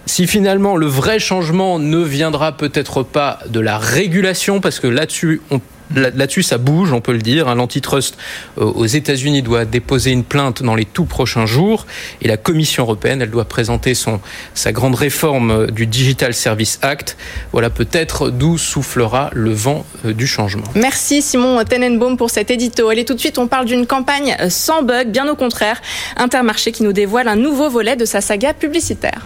si 0.06 0.26
finalement 0.26 0.76
le 0.76 0.86
vrai 0.86 1.18
changement 1.18 1.78
ne 1.78 1.98
viendra 1.98 2.56
peut-être 2.56 3.02
pas 3.02 3.38
de 3.48 3.60
la 3.60 3.78
régulation, 3.78 4.60
parce 4.60 4.80
que 4.80 4.86
là-dessus, 4.86 5.40
on 5.50 5.60
Là-dessus, 5.94 6.42
ça 6.42 6.58
bouge, 6.58 6.92
on 6.92 7.00
peut 7.00 7.12
le 7.12 7.18
dire. 7.18 7.54
L'antitrust 7.54 8.16
euh, 8.58 8.64
aux 8.64 8.86
États-Unis 8.86 9.42
doit 9.42 9.64
déposer 9.64 10.10
une 10.10 10.24
plainte 10.24 10.62
dans 10.62 10.74
les 10.74 10.84
tout 10.84 11.04
prochains 11.04 11.46
jours. 11.46 11.86
Et 12.22 12.28
la 12.28 12.36
Commission 12.36 12.84
européenne, 12.84 13.22
elle 13.22 13.30
doit 13.30 13.44
présenter 13.44 13.94
son, 13.94 14.20
sa 14.54 14.72
grande 14.72 14.94
réforme 14.94 15.50
euh, 15.50 15.66
du 15.66 15.86
Digital 15.86 16.34
Service 16.34 16.78
Act. 16.82 17.16
Voilà 17.52 17.70
peut-être 17.70 18.30
d'où 18.30 18.58
soufflera 18.58 19.30
le 19.34 19.52
vent 19.52 19.84
euh, 20.04 20.12
du 20.12 20.26
changement. 20.26 20.64
Merci 20.74 21.22
Simon 21.22 21.62
Tenenbaum 21.64 22.16
pour 22.16 22.30
cet 22.30 22.50
édito. 22.50 22.88
Allez, 22.88 23.04
tout 23.04 23.14
de 23.14 23.20
suite, 23.20 23.38
on 23.38 23.46
parle 23.46 23.66
d'une 23.66 23.86
campagne 23.86 24.36
sans 24.48 24.82
bug, 24.82 25.08
bien 25.08 25.28
au 25.28 25.36
contraire. 25.36 25.80
Intermarché 26.16 26.72
qui 26.72 26.82
nous 26.82 26.92
dévoile 26.92 27.28
un 27.28 27.36
nouveau 27.36 27.68
volet 27.68 27.96
de 27.96 28.04
sa 28.04 28.20
saga 28.20 28.54
publicitaire. 28.54 29.24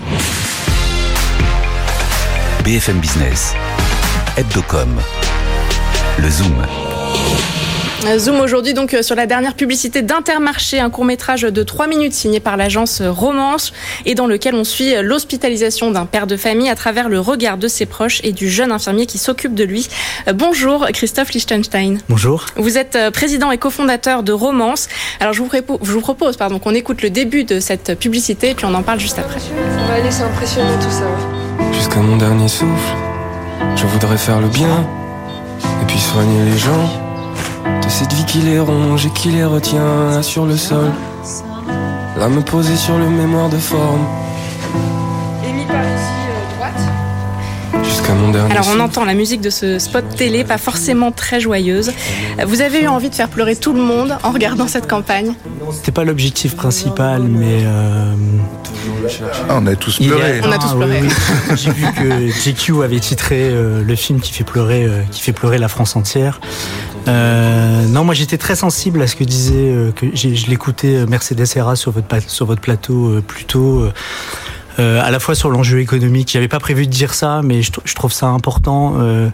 BFM 2.64 2.98
Business, 2.98 3.54
Hebdocom 4.36 4.98
le 6.20 6.30
Zoom. 6.30 6.66
Zoom 8.18 8.40
aujourd'hui 8.40 8.74
donc 8.74 8.94
euh, 8.94 9.02
sur 9.02 9.14
la 9.14 9.26
dernière 9.26 9.54
publicité 9.54 10.02
d'Intermarché, 10.02 10.80
un 10.80 10.90
court 10.90 11.04
métrage 11.04 11.42
de 11.42 11.62
3 11.62 11.86
minutes 11.86 12.14
signé 12.14 12.40
par 12.40 12.56
l'agence 12.56 13.02
Romance 13.02 13.72
et 14.06 14.14
dans 14.14 14.26
lequel 14.26 14.54
on 14.54 14.64
suit 14.64 14.94
l'hospitalisation 15.02 15.90
d'un 15.90 16.06
père 16.06 16.26
de 16.26 16.36
famille 16.36 16.68
à 16.68 16.74
travers 16.74 17.08
le 17.08 17.20
regard 17.20 17.58
de 17.58 17.68
ses 17.68 17.86
proches 17.86 18.20
et 18.24 18.32
du 18.32 18.48
jeune 18.48 18.72
infirmier 18.72 19.06
qui 19.06 19.18
s'occupe 19.18 19.54
de 19.54 19.64
lui. 19.64 19.88
Euh, 20.26 20.32
bonjour 20.32 20.86
Christophe 20.92 21.32
Lichtenstein. 21.32 21.98
Bonjour. 22.08 22.46
Vous 22.56 22.78
êtes 22.78 22.96
euh, 22.96 23.10
président 23.10 23.50
et 23.50 23.58
cofondateur 23.58 24.22
de 24.22 24.32
Romance. 24.32 24.88
Alors 25.20 25.34
je 25.34 25.42
vous, 25.42 25.50
je 25.82 25.92
vous 25.92 26.00
propose 26.00 26.36
pardon, 26.36 26.58
qu'on 26.58 26.74
écoute 26.74 27.02
le 27.02 27.10
début 27.10 27.44
de 27.44 27.60
cette 27.60 27.98
publicité 27.98 28.50
et 28.50 28.54
puis 28.54 28.64
on 28.64 28.74
en 28.74 28.82
parle 28.82 29.00
juste 29.00 29.18
après. 29.18 29.38
Ça 29.38 29.46
va 29.88 29.94
aller, 29.94 30.10
c'est 30.10 30.22
impressionnant 30.22 30.78
tout 30.78 30.90
ça. 30.90 31.06
Jusqu'à 31.72 32.00
mon 32.00 32.16
dernier 32.16 32.48
souffle, 32.48 32.94
je 33.76 33.86
voudrais 33.86 34.16
faire 34.16 34.40
le 34.40 34.48
bien 34.48 34.86
et 35.62 35.86
puis 35.86 35.98
soigner 35.98 36.44
les 36.44 36.58
gens 36.58 36.88
de 37.82 37.88
cette 37.88 38.12
vie 38.12 38.24
qui 38.24 38.38
les 38.38 38.60
ronge 38.60 39.06
et 39.06 39.10
qui 39.10 39.30
les 39.30 39.44
retient 39.44 40.10
là 40.10 40.22
sur 40.22 40.46
le 40.46 40.56
sol. 40.56 40.90
Là 42.18 42.28
me 42.28 42.40
poser 42.40 42.76
sur 42.76 42.98
le 42.98 43.08
mémoire 43.08 43.48
de 43.48 43.58
forme. 43.58 44.06
Alors 48.50 48.66
on 48.74 48.80
entend 48.80 49.04
la 49.04 49.14
musique 49.14 49.40
de 49.40 49.50
ce 49.50 49.78
spot 49.78 50.04
télé, 50.16 50.44
pas 50.44 50.58
forcément 50.58 51.12
très 51.12 51.40
joyeuse. 51.40 51.92
Vous 52.46 52.62
avez 52.62 52.82
eu 52.82 52.88
envie 52.88 53.10
de 53.10 53.14
faire 53.14 53.28
pleurer 53.28 53.54
tout 53.54 53.72
le 53.72 53.80
monde 53.80 54.16
en 54.22 54.30
regardant 54.30 54.66
cette 54.66 54.88
campagne? 54.88 55.34
C'était 55.72 55.92
pas 55.92 56.04
l'objectif 56.04 56.56
principal, 56.56 57.22
mais 57.22 57.62
euh, 57.64 58.14
ah, 59.48 59.56
on 59.60 59.66
a 59.66 59.76
tous 59.76 59.98
pleuré. 59.98 60.40
On 60.44 60.50
a 60.50 60.58
tous 60.58 60.74
pleuré. 60.74 61.02
J'ai 61.56 61.70
vu 61.70 61.86
que 61.92 62.28
JQ 62.28 62.82
avait 62.82 63.00
titré 63.00 63.48
euh, 63.50 63.82
le 63.82 63.96
film 63.96 64.20
qui 64.20 64.32
fait 64.32 64.44
pleurer, 64.44 64.84
euh, 64.84 65.02
qui 65.10 65.22
fait 65.22 65.32
pleurer 65.32 65.58
la 65.58 65.68
France 65.68 65.96
entière. 65.96 66.40
non, 67.06 68.04
moi 68.04 68.14
j'étais 68.14 68.38
très 68.38 68.56
sensible 68.56 69.02
à 69.02 69.06
ce 69.06 69.16
que 69.16 69.24
disait, 69.24 69.92
que 69.96 70.06
je 70.14 70.46
l'écoutais 70.48 71.06
Mercedes 71.06 71.46
Serra 71.46 71.76
sur 71.76 71.92
votre, 71.92 72.30
sur 72.30 72.46
votre 72.46 72.60
plateau 72.60 73.20
plus 73.26 73.44
tôt. 73.44 73.88
Euh, 74.78 75.00
à 75.02 75.10
la 75.10 75.18
fois 75.18 75.34
sur 75.34 75.50
l'enjeu 75.50 75.80
économique. 75.80 76.30
J'avais 76.32 76.48
pas 76.48 76.60
prévu 76.60 76.86
de 76.86 76.92
dire 76.92 77.12
ça, 77.12 77.40
mais 77.42 77.62
je, 77.62 77.72
je 77.84 77.94
trouve 77.94 78.12
ça 78.12 78.26
important. 78.26 78.94
Euh, 78.98 79.28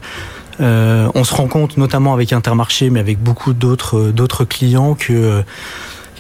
euh, 0.60 1.10
on 1.14 1.24
se 1.24 1.34
rend 1.34 1.48
compte, 1.48 1.76
notamment 1.76 2.14
avec 2.14 2.32
Intermarché, 2.32 2.88
mais 2.88 3.00
avec 3.00 3.22
beaucoup 3.22 3.52
d'autres 3.52 4.10
d'autres 4.10 4.44
clients, 4.44 4.94
que 4.94 5.42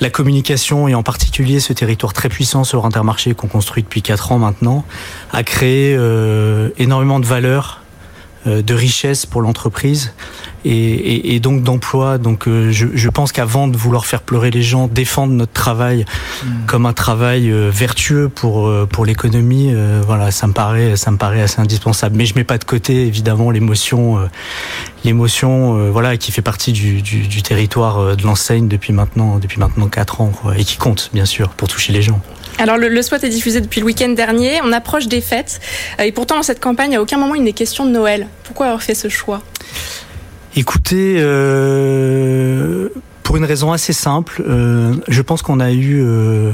la 0.00 0.10
communication 0.10 0.88
et 0.88 0.94
en 0.94 1.02
particulier 1.02 1.60
ce 1.60 1.72
territoire 1.72 2.12
très 2.12 2.28
puissant 2.28 2.64
sur 2.64 2.84
Intermarché 2.84 3.34
qu'on 3.34 3.46
construit 3.46 3.82
depuis 3.82 4.02
quatre 4.02 4.32
ans 4.32 4.38
maintenant 4.38 4.84
a 5.32 5.42
créé 5.42 5.96
énormément 6.78 7.20
de 7.20 7.26
valeur, 7.26 7.83
de 8.46 8.74
richesse 8.74 9.26
pour 9.26 9.42
l'entreprise 9.42 10.12
et, 10.64 11.40
donc 11.40 11.62
d'emploi. 11.62 12.18
Donc 12.18 12.48
euh, 12.48 12.70
je, 12.72 13.08
pense 13.08 13.32
qu'avant 13.32 13.68
de 13.68 13.76
vouloir 13.76 14.06
faire 14.06 14.22
pleurer 14.22 14.50
les 14.50 14.62
gens, 14.62 14.88
défendre 14.88 15.32
notre 15.32 15.52
travail 15.52 16.04
hmm. 16.44 16.66
comme 16.66 16.86
un 16.86 16.92
travail 16.92 17.50
euh, 17.50 17.70
vertueux 17.70 18.28
pour 18.28 18.66
euh, 18.66 18.86
pour 18.90 19.04
l'économie, 19.04 19.74
voilà, 20.06 20.30
ça 20.30 20.46
me 20.46 20.52
paraît 20.52 20.96
ça 20.96 21.10
me 21.10 21.16
paraît 21.16 21.42
assez 21.42 21.60
indispensable. 21.60 22.16
Mais 22.16 22.26
je 22.26 22.34
mets 22.34 22.44
pas 22.44 22.58
de 22.58 22.64
côté 22.64 23.06
évidemment 23.06 23.50
l'émotion, 23.50 24.28
l'émotion, 25.04 25.90
voilà, 25.90 26.16
qui 26.16 26.32
fait 26.32 26.42
partie 26.42 26.72
du, 26.72 27.02
du, 27.02 27.42
territoire 27.42 28.16
de 28.16 28.22
l'enseigne 28.22 28.68
depuis 28.68 28.92
maintenant 28.92 29.38
depuis 29.38 29.58
maintenant 29.58 29.88
quatre 29.88 30.20
ans 30.20 30.32
et 30.56 30.64
qui 30.64 30.76
compte 30.76 31.10
bien 31.12 31.24
sûr 31.24 31.50
pour 31.50 31.68
toucher 31.68 31.92
les 31.92 32.02
gens. 32.02 32.20
Alors 32.58 32.76
le, 32.76 33.02
spot 33.02 33.22
est 33.24 33.28
diffusé 33.28 33.60
depuis 33.60 33.80
le 33.80 33.86
week-end 33.86 34.10
dernier, 34.10 34.60
on 34.62 34.72
approche 34.72 35.08
des 35.08 35.20
fêtes, 35.20 35.60
et 36.02 36.12
pourtant 36.12 36.36
dans 36.36 36.42
cette 36.42 36.60
campagne, 36.60 36.96
à 36.96 37.02
aucun 37.02 37.18
moment 37.18 37.34
il 37.34 37.42
n'est 37.42 37.52
question 37.52 37.84
de 37.84 37.90
Noël. 37.90 38.28
Pourquoi 38.44 38.66
avoir 38.66 38.82
fait 38.82 38.94
ce 38.94 39.08
choix? 39.08 39.42
Écoutez, 40.56 41.16
euh, 41.18 42.88
pour 43.24 43.36
une 43.36 43.44
raison 43.44 43.72
assez 43.72 43.92
simple, 43.92 44.42
euh, 44.46 44.94
je 45.08 45.20
pense 45.20 45.42
qu'on 45.42 45.58
a 45.58 45.72
eu 45.72 46.00
euh, 46.00 46.52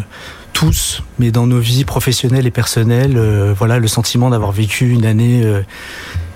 tous, 0.53 1.03
mais 1.19 1.31
dans 1.31 1.47
nos 1.47 1.59
vies 1.59 1.85
professionnelles 1.85 2.47
et 2.47 2.51
personnelles, 2.51 3.17
euh, 3.17 3.55
voilà, 3.57 3.79
le 3.79 3.89
sentiment 3.89 4.31
d'avoir 4.31 4.53
vécu 4.53 4.91
une 4.91 5.07
année 5.07 5.45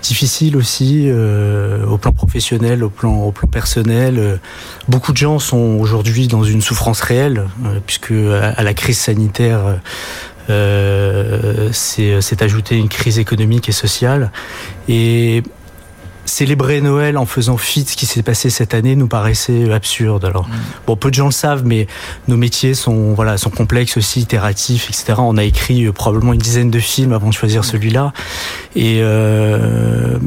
difficile 0.02 0.56
aussi 0.56 1.10
au 1.10 1.96
plan 1.96 2.12
professionnel, 2.12 2.84
au 2.84 2.90
plan, 2.90 3.14
au 3.22 3.32
plan 3.32 3.48
personnel. 3.48 4.38
beaucoup 4.88 5.12
de 5.12 5.16
gens 5.16 5.38
sont 5.38 5.78
aujourd'hui 5.80 6.28
dans 6.28 6.44
une 6.44 6.60
souffrance 6.60 7.00
réelle, 7.00 7.44
puisque 7.86 8.12
à, 8.12 8.62
la 8.62 8.74
crise 8.74 8.98
sanitaire. 8.98 9.78
Euh, 10.50 11.70
c'est 11.72 12.42
ajouté 12.42 12.76
une 12.76 12.88
crise 12.88 13.18
économique 13.18 13.68
et 13.68 13.72
sociale. 13.72 14.30
Et 14.88 15.42
célébrer 16.34 16.80
Noël 16.80 17.16
en 17.16 17.26
faisant 17.26 17.56
fi 17.56 17.84
de 17.84 17.88
ce 17.88 17.96
qui 17.96 18.06
s'est 18.06 18.24
passé 18.24 18.50
cette 18.50 18.74
année 18.74 18.96
nous 18.96 19.06
paraissait 19.06 19.72
absurde. 19.72 20.24
Alors, 20.24 20.48
mm. 20.48 20.52
bon, 20.88 20.96
peu 20.96 21.10
de 21.10 21.14
gens 21.14 21.26
le 21.26 21.30
savent, 21.30 21.64
mais 21.64 21.86
nos 22.26 22.36
métiers 22.36 22.74
sont, 22.74 23.14
voilà, 23.14 23.38
sont 23.38 23.50
complexes 23.50 23.96
aussi, 23.96 24.22
itératifs, 24.22 24.88
etc. 24.88 25.14
On 25.18 25.36
a 25.36 25.44
écrit 25.44 25.84
euh, 25.84 25.92
probablement 25.92 26.32
une 26.32 26.40
dizaine 26.40 26.72
de 26.72 26.80
films 26.80 27.12
avant 27.12 27.28
de 27.28 27.34
choisir 27.34 27.60
mm. 27.60 27.64
celui-là. 27.64 28.12
Et 28.74 28.98
euh, 29.00 30.18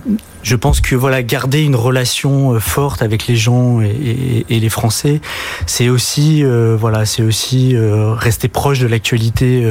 je 0.43 0.55
pense 0.55 0.79
que 0.79 0.95
voilà, 0.95 1.23
garder 1.23 1.63
une 1.63 1.75
relation 1.75 2.53
euh, 2.53 2.59
forte 2.61 3.01
avec 3.01 3.27
les 3.27 3.35
gens 3.35 3.81
et, 3.81 4.45
les 4.47 4.69
Français, 4.69 5.19
c'est 5.65 5.89
aussi, 5.89 6.43
voilà, 6.43 7.05
c'est 7.05 7.21
aussi 7.21 7.75
rester 7.77 8.47
proche 8.47 8.79
de 8.79 8.87
l'actualité 8.87 9.63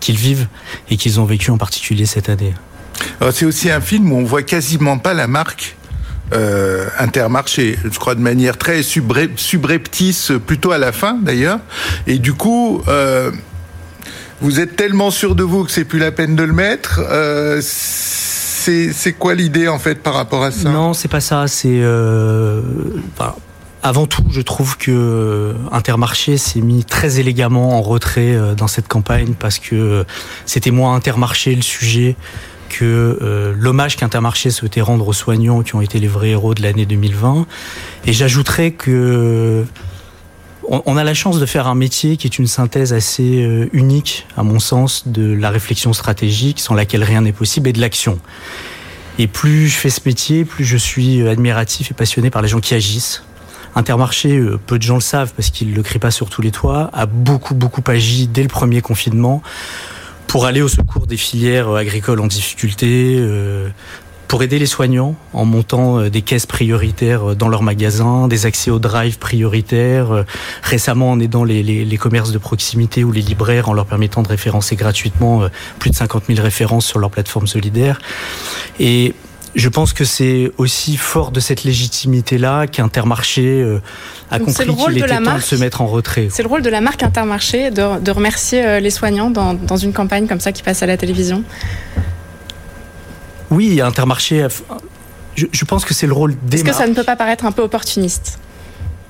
qu'ils 0.00 0.16
vivent 0.16 0.48
et 0.90 0.96
qu'ils 0.96 1.20
ont 1.20 1.24
vécu 1.24 1.50
en 1.50 1.58
particulier 1.58 2.06
cette 2.06 2.28
année. 2.28 2.54
C'est 3.32 3.46
aussi 3.46 3.70
un 3.70 3.80
film 3.80 4.12
où 4.12 4.16
on 4.16 4.24
voit 4.24 4.42
quasiment 4.42 4.98
pas 4.98 5.14
la 5.14 5.26
marque 5.26 5.76
euh, 6.32 6.86
Intermarché, 6.98 7.78
je 7.84 7.98
crois 7.98 8.16
de 8.16 8.20
manière 8.20 8.58
très 8.58 8.82
subreptice, 8.82 10.32
plutôt 10.44 10.72
à 10.72 10.78
la 10.78 10.90
fin 10.90 11.14
d'ailleurs. 11.14 11.60
Et 12.06 12.18
du 12.18 12.34
coup, 12.34 12.82
euh, 12.88 13.30
vous 14.40 14.58
êtes 14.58 14.74
tellement 14.74 15.12
sûr 15.12 15.36
de 15.36 15.44
vous 15.44 15.64
que 15.64 15.70
c'est 15.70 15.84
plus 15.84 16.00
la 16.00 16.10
peine 16.10 16.34
de 16.34 16.42
le 16.42 16.52
mettre. 16.52 17.00
Euh, 17.08 17.60
c'est 17.62 19.12
quoi 19.16 19.34
l'idée 19.34 19.68
en 19.68 19.78
fait 19.78 20.02
par 20.02 20.14
rapport 20.14 20.42
à 20.42 20.50
ça? 20.50 20.68
Non, 20.68 20.94
c'est 20.94 21.08
pas 21.08 21.20
ça. 21.20 21.46
C'est 21.46 21.80
avant 23.84 24.06
tout, 24.08 24.24
je 24.30 24.40
trouve 24.40 24.76
que 24.76 25.54
Intermarché 25.70 26.38
s'est 26.38 26.60
mis 26.60 26.84
très 26.84 27.20
élégamment 27.20 27.78
en 27.78 27.82
retrait 27.82 28.36
dans 28.56 28.66
cette 28.66 28.88
campagne 28.88 29.34
parce 29.38 29.60
que 29.60 30.04
c'était 30.44 30.72
moins 30.72 30.96
Intermarché 30.96 31.54
le 31.54 31.62
sujet 31.62 32.16
que 32.68 33.18
euh, 33.22 33.54
l'hommage 33.56 33.96
qu'Intermarché 33.96 34.50
souhaitait 34.50 34.80
rendre 34.80 35.08
aux 35.08 35.12
soignants 35.12 35.62
qui 35.62 35.74
ont 35.74 35.80
été 35.80 35.98
les 35.98 36.08
vrais 36.08 36.30
héros 36.30 36.54
de 36.54 36.62
l'année 36.62 36.86
2020. 36.86 37.46
Et 38.06 38.12
j'ajouterais 38.12 38.72
que 38.72 39.64
on, 40.68 40.96
a 40.96 41.04
la 41.04 41.14
chance 41.14 41.38
de 41.38 41.46
faire 41.46 41.68
un 41.68 41.74
métier 41.74 42.16
qui 42.16 42.26
est 42.26 42.38
une 42.38 42.46
synthèse 42.46 42.92
assez 42.92 43.42
euh, 43.42 43.68
unique, 43.72 44.26
à 44.36 44.42
mon 44.42 44.58
sens, 44.58 45.06
de 45.06 45.32
la 45.32 45.50
réflexion 45.50 45.92
stratégique, 45.92 46.60
sans 46.60 46.74
laquelle 46.74 47.04
rien 47.04 47.20
n'est 47.20 47.32
possible, 47.32 47.68
et 47.68 47.72
de 47.72 47.80
l'action. 47.80 48.18
Et 49.18 49.28
plus 49.28 49.68
je 49.68 49.76
fais 49.76 49.90
ce 49.90 50.00
métier, 50.04 50.44
plus 50.44 50.64
je 50.64 50.76
suis 50.76 51.26
admiratif 51.26 51.90
et 51.90 51.94
passionné 51.94 52.30
par 52.30 52.42
les 52.42 52.48
gens 52.48 52.60
qui 52.60 52.74
agissent. 52.74 53.22
Intermarché, 53.74 54.36
euh, 54.36 54.58
peu 54.58 54.78
de 54.78 54.82
gens 54.82 54.96
le 54.96 55.00
savent 55.00 55.32
parce 55.34 55.50
qu'il 55.50 55.70
ne 55.70 55.76
le 55.76 55.82
crie 55.82 55.98
pas 55.98 56.10
sur 56.10 56.30
tous 56.30 56.42
les 56.42 56.50
toits, 56.50 56.90
a 56.92 57.06
beaucoup, 57.06 57.54
beaucoup 57.54 57.82
agi 57.86 58.26
dès 58.26 58.42
le 58.42 58.48
premier 58.48 58.80
confinement 58.80 59.42
pour 60.26 60.46
aller 60.46 60.62
au 60.62 60.68
secours 60.68 61.06
des 61.06 61.16
filières 61.16 61.68
euh, 61.68 61.78
agricoles 61.78 62.20
en 62.20 62.26
difficulté, 62.26 63.16
euh, 63.18 63.68
pour 64.28 64.42
aider 64.42 64.58
les 64.58 64.66
soignants 64.66 65.14
en 65.32 65.44
montant 65.44 66.00
euh, 66.00 66.10
des 66.10 66.22
caisses 66.22 66.46
prioritaires 66.46 67.36
dans 67.36 67.48
leurs 67.48 67.62
magasins, 67.62 68.28
des 68.28 68.44
accès 68.46 68.70
aux 68.70 68.78
drive 68.78 69.18
prioritaires, 69.18 70.24
récemment 70.62 71.10
en 71.12 71.20
aidant 71.20 71.44
les, 71.44 71.62
les, 71.62 71.84
les, 71.84 71.96
commerces 71.96 72.32
de 72.32 72.38
proximité 72.38 73.04
ou 73.04 73.12
les 73.12 73.22
libraires 73.22 73.68
en 73.68 73.72
leur 73.72 73.86
permettant 73.86 74.22
de 74.22 74.28
référencer 74.28 74.76
gratuitement 74.76 75.48
plus 75.78 75.90
de 75.90 75.96
50 75.96 76.24
000 76.26 76.42
références 76.42 76.86
sur 76.86 76.98
leur 76.98 77.10
plateforme 77.10 77.46
solidaire. 77.46 78.00
Et 78.80 79.14
je 79.56 79.68
pense 79.70 79.94
que 79.94 80.04
c'est 80.04 80.52
aussi 80.58 80.98
fort 80.98 81.30
de 81.32 81.40
cette 81.40 81.64
légitimité-là 81.64 82.66
qu'Intermarché 82.66 83.62
euh, 83.62 83.80
a 84.30 84.38
compris 84.38 84.66
qu'il 84.66 84.98
était 84.98 85.22
temps 85.22 85.36
de 85.36 85.40
se 85.40 85.56
mettre 85.56 85.80
en 85.80 85.86
retrait. 85.86 86.28
C'est 86.30 86.42
le 86.42 86.48
rôle 86.48 86.62
de 86.62 86.68
la 86.68 86.82
marque 86.82 87.02
Intermarché 87.02 87.70
de, 87.70 87.98
de 87.98 88.10
remercier 88.10 88.64
euh, 88.64 88.80
les 88.80 88.90
soignants 88.90 89.30
dans, 89.30 89.54
dans, 89.54 89.78
une 89.78 89.94
campagne 89.94 90.26
comme 90.26 90.40
ça 90.40 90.52
qui 90.52 90.62
passe 90.62 90.82
à 90.82 90.86
la 90.86 90.98
télévision. 90.98 91.42
Oui, 93.50 93.80
Intermarché, 93.80 94.46
je, 95.34 95.46
je 95.50 95.64
pense 95.64 95.86
que 95.86 95.94
c'est 95.94 96.06
le 96.06 96.12
rôle 96.12 96.36
des 96.42 96.58
Est-ce 96.58 96.64
que 96.64 96.74
ça 96.74 96.86
ne 96.86 96.94
peut 96.94 97.04
pas 97.04 97.16
paraître 97.16 97.46
un 97.46 97.52
peu 97.52 97.62
opportuniste. 97.62 98.38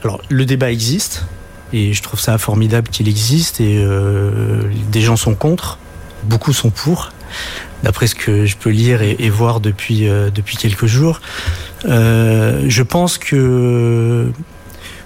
Alors, 0.04 0.20
le 0.28 0.44
débat 0.44 0.70
existe, 0.70 1.24
et 1.72 1.92
je 1.92 2.02
trouve 2.02 2.20
ça 2.20 2.38
formidable 2.38 2.88
qu'il 2.88 3.08
existe, 3.08 3.60
et 3.60 3.78
euh, 3.78 4.62
des 4.92 5.00
gens 5.00 5.16
sont 5.16 5.34
contre, 5.34 5.78
beaucoup 6.22 6.52
sont 6.52 6.70
pour 6.70 7.10
d'après 7.82 8.06
ce 8.06 8.14
que 8.14 8.46
je 8.46 8.56
peux 8.56 8.70
lire 8.70 9.02
et, 9.02 9.30
voir 9.30 9.60
depuis, 9.60 10.08
euh, 10.08 10.30
depuis 10.30 10.56
quelques 10.56 10.86
jours. 10.86 11.20
Euh, 11.84 12.64
je 12.68 12.82
pense 12.82 13.18
que 13.18 14.30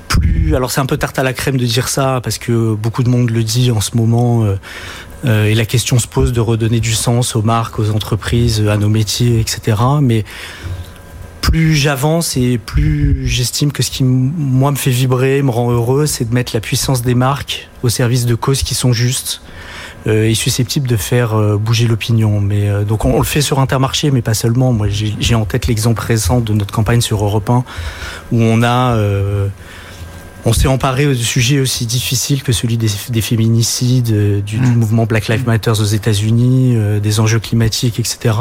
plus, 0.09 0.55
alors 0.55 0.71
c'est 0.71 0.81
un 0.81 0.87
peu 0.87 0.97
tarte 0.97 1.19
à 1.19 1.23
la 1.23 1.33
crème 1.33 1.57
de 1.57 1.67
dire 1.67 1.89
ça 1.89 2.21
parce 2.23 2.39
que 2.39 2.75
beaucoup 2.75 3.03
de 3.03 3.09
monde 3.09 3.31
le 3.31 3.43
dit 3.45 3.71
en 3.71 3.81
ce 3.81 3.97
moment. 3.97 4.45
Euh, 5.25 5.45
et 5.45 5.55
la 5.55 5.67
question 5.67 5.99
se 5.99 6.07
pose 6.07 6.33
de 6.33 6.41
redonner 6.41 6.81
du 6.81 6.93
sens 6.93 7.37
aux 7.37 7.43
marques, 7.43 7.79
aux 7.79 7.91
entreprises, 7.91 8.67
à 8.67 8.77
nos 8.77 8.89
métiers, 8.89 9.41
etc. 9.41 9.77
Mais 10.01 10.25
plus 11.51 11.75
j'avance 11.75 12.37
et 12.37 12.59
plus 12.59 13.27
j'estime 13.27 13.73
que 13.73 13.83
ce 13.83 13.91
qui 13.91 14.05
moi 14.05 14.71
me 14.71 14.77
fait 14.77 14.91
vibrer, 14.91 15.43
me 15.43 15.51
rend 15.51 15.73
heureux, 15.73 16.07
c'est 16.07 16.29
de 16.29 16.33
mettre 16.33 16.53
la 16.55 16.61
puissance 16.61 17.03
des 17.03 17.17
marques 17.17 17.69
au 17.83 17.89
service 17.89 18.25
de 18.25 18.37
causes 18.37 18.63
qui 18.63 18.77
sont 18.77 18.93
justes, 18.93 19.43
euh, 20.07 20.29
est 20.29 20.35
susceptible 20.35 20.87
de 20.87 20.97
faire 20.97 21.35
euh, 21.35 21.57
bouger 21.57 21.89
l'opinion. 21.89 22.41
Mais 22.41 22.69
euh, 22.69 22.85
donc 22.85 23.05
on, 23.05 23.19
le 23.19 23.25
fait 23.25 23.41
sur 23.41 23.59
Intermarché, 23.59 24.13
mais 24.13 24.23
pas 24.23 24.35
seulement. 24.35 24.73
Moi, 24.73 24.87
j'ai 24.89 25.35
en 25.35 25.45
tête 25.45 25.67
l'exemple 25.67 26.01
récent 26.01 26.41
de 26.41 26.53
notre 26.53 26.73
campagne 26.73 27.01
sur 27.01 27.25
Europe 27.25 27.51
1, 27.51 27.65
où 28.31 28.41
on 28.41 28.63
a 28.63 28.97
on 30.45 30.53
s'est 30.53 30.69
emparé 30.69 31.07
de 31.07 31.15
sujets 31.15 31.61
aussi 31.61 31.87
difficiles 31.87 32.43
que 32.43 32.53
celui 32.53 32.77
des, 32.77 32.89
féminicides, 33.21 34.43
du, 34.45 34.59
mmh. 34.59 34.75
mouvement 34.75 35.07
Black 35.07 35.29
Lives 35.29 35.47
Matter 35.47 35.71
aux 35.71 35.85
États-Unis, 35.85 36.77
des 37.03 37.21
enjeux 37.21 37.41
climatiques, 37.41 37.99
etc. 37.99 38.35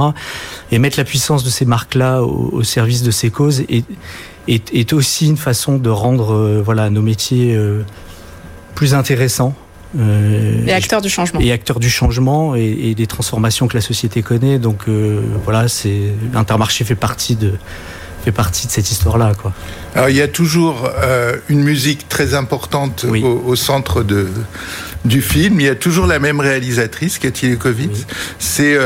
Et 0.72 0.80
mettre 0.80 0.98
la 0.98 1.04
puissance 1.04 1.44
de 1.44 1.50
ces 1.50 1.66
marques-là 1.66 2.24
au, 2.24 2.64
service 2.64 3.04
de 3.04 3.12
ces 3.12 3.30
causes 3.30 3.62
est, 3.70 3.84
est, 4.48 4.74
est, 4.74 4.94
aussi 4.94 5.28
une 5.28 5.38
façon 5.38 5.78
de 5.78 5.90
rendre 5.90 6.62
voilà 6.64 6.90
nos 6.90 7.02
métiers 7.02 7.58
plus 8.76 8.94
intéressants 8.94 9.56
euh, 9.98 10.66
et 10.68 10.74
acteurs 10.74 11.02
du 11.02 11.10
changement. 11.10 11.40
Et 11.40 11.52
acteurs 11.52 11.80
du 11.80 11.90
changement 11.90 12.56
et, 12.56 12.94
des 12.96 13.08
transformations 13.08 13.68
que 13.68 13.76
la 13.76 13.82
société 13.82 14.22
connaît. 14.22 14.60
Donc 14.60 14.84
euh, 14.88 15.22
voilà, 15.44 15.68
c'est 15.68 16.14
Intermarché 16.36 16.84
fait 16.84 16.96
partie 16.96 17.36
de 17.36 17.54
fait 18.23 18.32
partie 18.32 18.67
de 18.67 18.71
cette 18.71 18.91
histoire-là, 18.91 19.34
quoi. 19.39 19.53
Alors 19.95 20.10
il 20.10 20.15
y 20.15 20.21
a 20.21 20.27
toujours 20.27 20.89
euh, 20.97 21.36
une 21.49 21.63
musique 21.63 22.08
très 22.10 22.34
importante 22.34 23.05
au, 23.05 23.55
centre 23.55 24.03
de 24.03 24.27
du 25.05 25.21
film. 25.21 25.60
Il 25.60 25.65
y 25.65 25.69
a 25.69 25.75
toujours 25.75 26.05
la 26.05 26.19
même 26.19 26.39
réalisatrice, 26.39 27.17
Cathy 27.17 27.49
Lekovitz. 27.49 28.05
C'est 28.38 28.77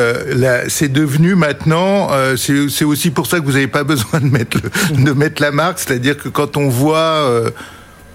c'est 0.69 0.91
devenu 0.91 1.35
maintenant. 1.35 2.09
c'est 2.37 2.85
aussi 2.85 3.11
pour 3.11 3.27
ça 3.27 3.39
que 3.39 3.45
vous 3.45 3.53
n'avez 3.53 3.67
pas 3.67 3.83
besoin 3.93 4.21
de 4.21 4.27
mettre 4.27 4.57
le, 4.63 5.03
de 5.03 5.11
mettre 5.11 5.41
la 5.41 5.51
marque. 5.51 5.79
C'est-à-dire 5.79 6.17
que 6.17 6.29
quand 6.29 6.55
on 6.55 6.69
voit 6.69 7.27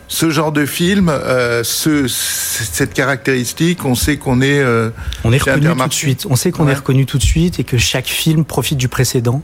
ce 0.09 0.31
genre 0.31 0.53
de 0.53 0.65
film, 0.65 1.11
euh, 1.11 1.63
ce, 1.63 2.09
cette 2.09 2.95
caractéristique, 2.95 3.85
on 3.85 3.95
sait 3.95 4.17
qu'on 4.17 4.41
est, 4.41 4.59
euh, 4.59 4.89
on 5.23 5.33
est 5.35 5.39
reconnu 5.39 5.69
tout 5.69 5.89
de 5.89 5.93
suite. 5.93 6.27
On 6.31 6.35
sait 6.35 6.51
qu'on 6.51 6.67
est 6.67 6.75
reconnu 6.75 7.05
tout 7.05 7.19
de 7.19 7.23
suite 7.23 7.61
et 7.61 7.65
que 7.65 7.77
chaque 7.77 8.07
film 8.07 8.47
profite 8.47 8.79
du 8.79 8.89
précédent. 8.89 9.43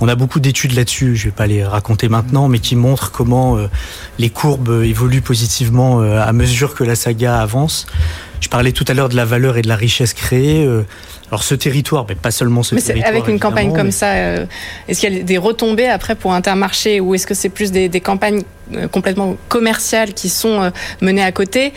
On 0.00 0.06
a 0.06 0.14
beaucoup 0.14 0.38
d'études 0.38 0.74
là-dessus. 0.74 1.16
Je 1.16 1.26
vais 1.26 1.32
pas 1.32 1.48
les 1.48 1.64
raconter 1.64 2.08
maintenant, 2.08 2.48
mais 2.48 2.60
qui 2.60 2.76
montrent 2.76 3.10
comment 3.10 3.56
euh, 3.56 3.66
les 4.20 4.30
courbes 4.30 4.82
évoluent 4.84 5.20
positivement 5.20 6.00
euh, 6.00 6.20
à 6.20 6.32
mesure 6.32 6.74
que 6.74 6.84
la 6.84 6.94
saga 6.94 7.40
avance. 7.40 7.86
Je 8.40 8.48
parlais 8.48 8.72
tout 8.72 8.84
à 8.86 8.94
l'heure 8.94 9.08
de 9.08 9.16
la 9.16 9.24
valeur 9.24 9.56
et 9.56 9.62
de 9.62 9.68
la 9.68 9.76
richesse 9.76 10.14
créée. 10.14 10.68
Alors 11.30 11.42
ce 11.42 11.54
territoire, 11.54 12.06
mais 12.08 12.14
pas 12.14 12.30
seulement 12.30 12.62
ce 12.62 12.74
mais 12.74 12.80
territoire. 12.80 13.10
Avec 13.10 13.28
une 13.28 13.40
campagne 13.40 13.72
comme 13.72 13.90
ça, 13.90 14.12
euh, 14.12 14.46
est-ce 14.86 15.00
qu'il 15.00 15.12
y 15.12 15.20
a 15.20 15.22
des 15.24 15.38
retombées 15.38 15.88
après 15.88 16.14
pour 16.14 16.32
Intermarché 16.32 17.00
ou 17.00 17.14
est-ce 17.14 17.26
que 17.26 17.34
c'est 17.34 17.48
plus 17.48 17.72
des, 17.72 17.88
campagnes 18.00 18.38
euh, 18.40 18.63
complètement 18.90 19.36
commerciales 19.48 20.14
qui 20.14 20.28
sont 20.28 20.62
euh, 20.62 20.70
menées 21.00 21.22
à 21.22 21.32
côté, 21.32 21.72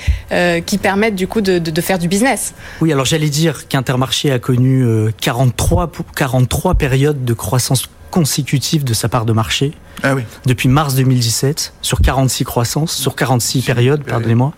qui 0.66 0.78
permettent 0.78 1.16
du 1.16 1.28
coup 1.28 1.42
de, 1.42 1.82
faire 1.82 2.00
du 2.00 2.08
business 2.08 2.54
Oui, 2.82 2.92
alors 2.92 3.06
j'allais 3.06 3.30
dire 3.30 3.68
qu'Intermarché 3.68 4.32
a 4.32 4.40
connu 4.40 4.86
43, 5.22 5.92
43 6.16 6.76
périodes 6.76 7.24
de 7.24 7.34
croissance 7.34 7.88
consécutive 8.12 8.84
de 8.84 8.94
sa 8.94 9.10
part 9.10 9.26
de 9.26 9.34
marché. 9.34 9.74
Ah 10.04 10.14
oui. 10.14 10.24
Depuis 10.46 10.70
mars 10.70 10.94
2017, 10.96 11.74
sur 11.82 12.02
46 12.02 12.44
croissances, 12.44 12.94
sur 12.94 13.16
46 13.16 13.64
périodes, 13.64 14.04
pardonnez-moi. 14.04 14.54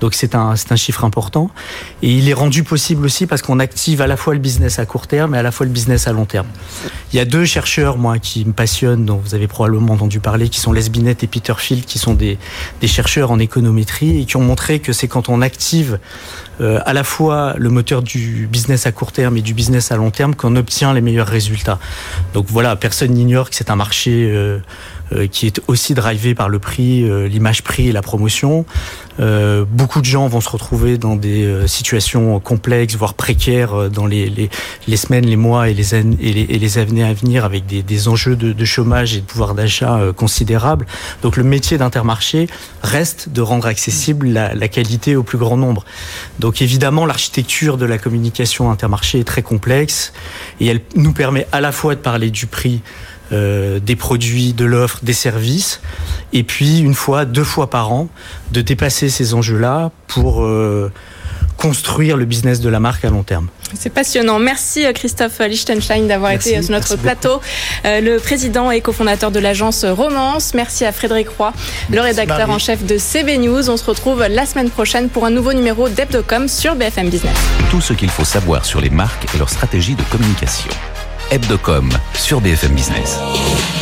Donc 0.00 0.14
c'est 0.14 0.34
un, 0.34 0.56
c'est 0.56 0.72
un 0.72 0.76
chiffre 0.76 1.04
important. 1.04 1.50
Et 2.02 2.10
il 2.10 2.28
est 2.28 2.34
rendu 2.34 2.64
possible 2.64 3.04
aussi 3.04 3.26
parce 3.26 3.42
qu'on 3.42 3.60
active 3.60 4.02
à 4.02 4.08
la 4.08 4.16
fois 4.16 4.34
le 4.34 4.40
business 4.40 4.78
à 4.78 4.86
court 4.86 5.06
terme 5.06 5.34
et 5.34 5.38
à 5.38 5.42
la 5.42 5.52
fois 5.52 5.64
le 5.64 5.72
business 5.72 6.08
à 6.08 6.12
long 6.12 6.24
terme. 6.24 6.48
Il 7.12 7.16
y 7.16 7.20
a 7.20 7.24
deux 7.24 7.44
chercheurs, 7.44 7.98
moi, 7.98 8.18
qui 8.18 8.44
me 8.44 8.52
passionnent, 8.52 9.04
dont 9.04 9.16
vous 9.16 9.34
avez 9.34 9.46
probablement 9.46 9.94
entendu 9.94 10.18
parler, 10.18 10.48
qui 10.48 10.58
sont 10.58 10.72
Les 10.72 10.88
Binet 10.88 11.16
et 11.22 11.26
Peter 11.26 11.54
Qui 11.76 11.98
sont 11.98 12.14
des, 12.14 12.38
chercheurs 12.84 13.30
en 13.30 13.38
économétrie 13.38 14.20
et 14.20 14.24
qui 14.24 14.36
ont 14.36 14.42
montré 14.42 14.80
que 14.80 14.92
c'est 14.92 15.06
quand 15.06 15.28
on 15.28 15.40
active 15.40 16.00
euh, 16.60 16.80
à 16.84 16.92
la 16.92 17.04
fois 17.04 17.54
le 17.56 17.70
moteur 17.70 18.02
du 18.02 18.48
business 18.50 18.86
à 18.86 18.92
court 18.92 19.12
terme 19.12 19.36
et 19.36 19.40
du 19.40 19.54
business 19.54 19.92
à 19.92 19.96
long 19.96 20.10
terme 20.10 20.34
qu'on 20.34 20.56
obtient 20.56 20.92
les 20.92 21.00
meilleurs 21.00 21.28
résultats. 21.28 21.78
Donc 22.34 22.46
voilà, 22.48 22.74
personne 22.74 23.12
n'ignore 23.12 23.50
que 23.50 23.56
c'est 23.56 23.70
un 23.70 23.76
marché 23.76 24.28
euh, 24.32 24.58
qui 25.30 25.46
est 25.46 25.60
aussi 25.66 25.94
drivé 25.94 26.34
par 26.34 26.48
le 26.48 26.58
prix, 26.58 27.08
l'image 27.28 27.62
prix 27.62 27.88
et 27.88 27.92
la 27.92 28.02
promotion. 28.02 28.64
Euh, 29.20 29.64
beaucoup 29.68 30.00
de 30.00 30.06
gens 30.06 30.26
vont 30.28 30.40
se 30.40 30.48
retrouver 30.48 30.96
dans 30.96 31.16
des 31.16 31.44
euh, 31.44 31.66
situations 31.66 32.40
complexes, 32.40 32.94
voire 32.94 33.14
précaires, 33.14 33.74
euh, 33.74 33.88
dans 33.88 34.06
les, 34.06 34.30
les, 34.30 34.48
les 34.86 34.96
semaines, 34.96 35.26
les 35.26 35.36
mois 35.36 35.68
et 35.68 35.74
les, 35.74 35.94
années, 35.94 36.16
et 36.20 36.32
les, 36.32 36.42
et 36.42 36.58
les 36.58 36.78
années 36.78 37.04
à 37.04 37.12
venir, 37.12 37.44
avec 37.44 37.66
des, 37.66 37.82
des 37.82 38.08
enjeux 38.08 38.36
de, 38.36 38.52
de, 38.52 38.64
chômage 38.64 39.14
et 39.14 39.20
de 39.20 39.26
pouvoir 39.26 39.54
d'achat 39.54 40.00
considérables. 40.16 40.86
Donc 41.22 41.36
le 41.36 41.44
métier 41.44 41.76
d'intermarché 41.76 42.46
reste 42.82 43.28
de 43.28 43.42
rendre 43.42 43.66
accessible 43.66 44.28
la, 44.28 44.54
la, 44.54 44.68
qualité 44.68 45.16
au 45.16 45.22
plus 45.22 45.38
grand 45.38 45.56
nombre. 45.56 45.84
Donc 46.38 46.62
évidemment, 46.62 47.04
l'architecture 47.04 47.76
de 47.76 47.84
la 47.84 47.98
communication 47.98 48.70
intermarché 48.70 49.20
est 49.20 49.24
très 49.24 49.42
complexe 49.42 50.12
et 50.60 50.66
elle 50.66 50.80
nous 50.94 51.12
permet 51.12 51.46
à 51.52 51.60
la 51.60 51.72
fois 51.72 51.94
de 51.94 52.00
parler 52.00 52.30
du 52.30 52.46
prix 52.46 52.80
euh, 52.80 53.09
des 53.30 53.96
produits, 53.96 54.52
de 54.52 54.64
l'offre, 54.64 55.00
des 55.02 55.12
services, 55.12 55.80
et 56.32 56.42
puis 56.42 56.80
une 56.80 56.94
fois, 56.94 57.24
deux 57.24 57.44
fois 57.44 57.70
par 57.70 57.92
an, 57.92 58.08
de 58.52 58.60
dépasser 58.60 59.08
ces 59.08 59.34
enjeux-là 59.34 59.90
pour 60.06 60.42
euh, 60.42 60.92
construire 61.56 62.16
le 62.16 62.24
business 62.24 62.60
de 62.60 62.68
la 62.68 62.80
marque 62.80 63.04
à 63.04 63.10
long 63.10 63.22
terme. 63.22 63.48
C'est 63.74 63.90
passionnant. 63.90 64.38
Merci 64.38 64.86
euh, 64.86 64.92
Christophe 64.92 65.38
Lichtenstein 65.40 66.08
d'avoir 66.08 66.32
été 66.32 66.60
sur 66.62 66.72
notre 66.72 66.96
plateau. 66.96 67.40
Euh, 67.84 68.00
le 68.00 68.18
président 68.18 68.70
et 68.70 68.80
cofondateur 68.80 69.30
de 69.30 69.38
l'agence 69.38 69.84
Romance. 69.84 70.54
Merci 70.54 70.84
à 70.84 70.92
Frédéric 70.92 71.28
Roy, 71.28 71.52
le 71.90 72.00
rédacteur 72.00 72.50
en 72.50 72.58
chef 72.58 72.84
de 72.84 72.96
CB 72.96 73.38
News. 73.38 73.70
On 73.70 73.76
se 73.76 73.84
retrouve 73.84 74.24
la 74.28 74.46
semaine 74.46 74.70
prochaine 74.70 75.08
pour 75.08 75.24
un 75.26 75.30
nouveau 75.30 75.52
numéro 75.52 75.88
d'Hebdocom 75.88 76.48
sur 76.48 76.74
BFM 76.76 77.10
Business. 77.10 77.36
Tout 77.70 77.80
ce 77.80 77.92
qu'il 77.92 78.10
faut 78.10 78.24
savoir 78.24 78.64
sur 78.64 78.80
les 78.80 78.90
marques 78.90 79.26
et 79.34 79.38
leur 79.38 79.50
stratégie 79.50 79.94
de 79.94 80.02
communication. 80.04 80.70
Hebdocom 81.30 81.88
sur 82.14 82.40
BFM 82.40 82.74
Business. 82.74 83.79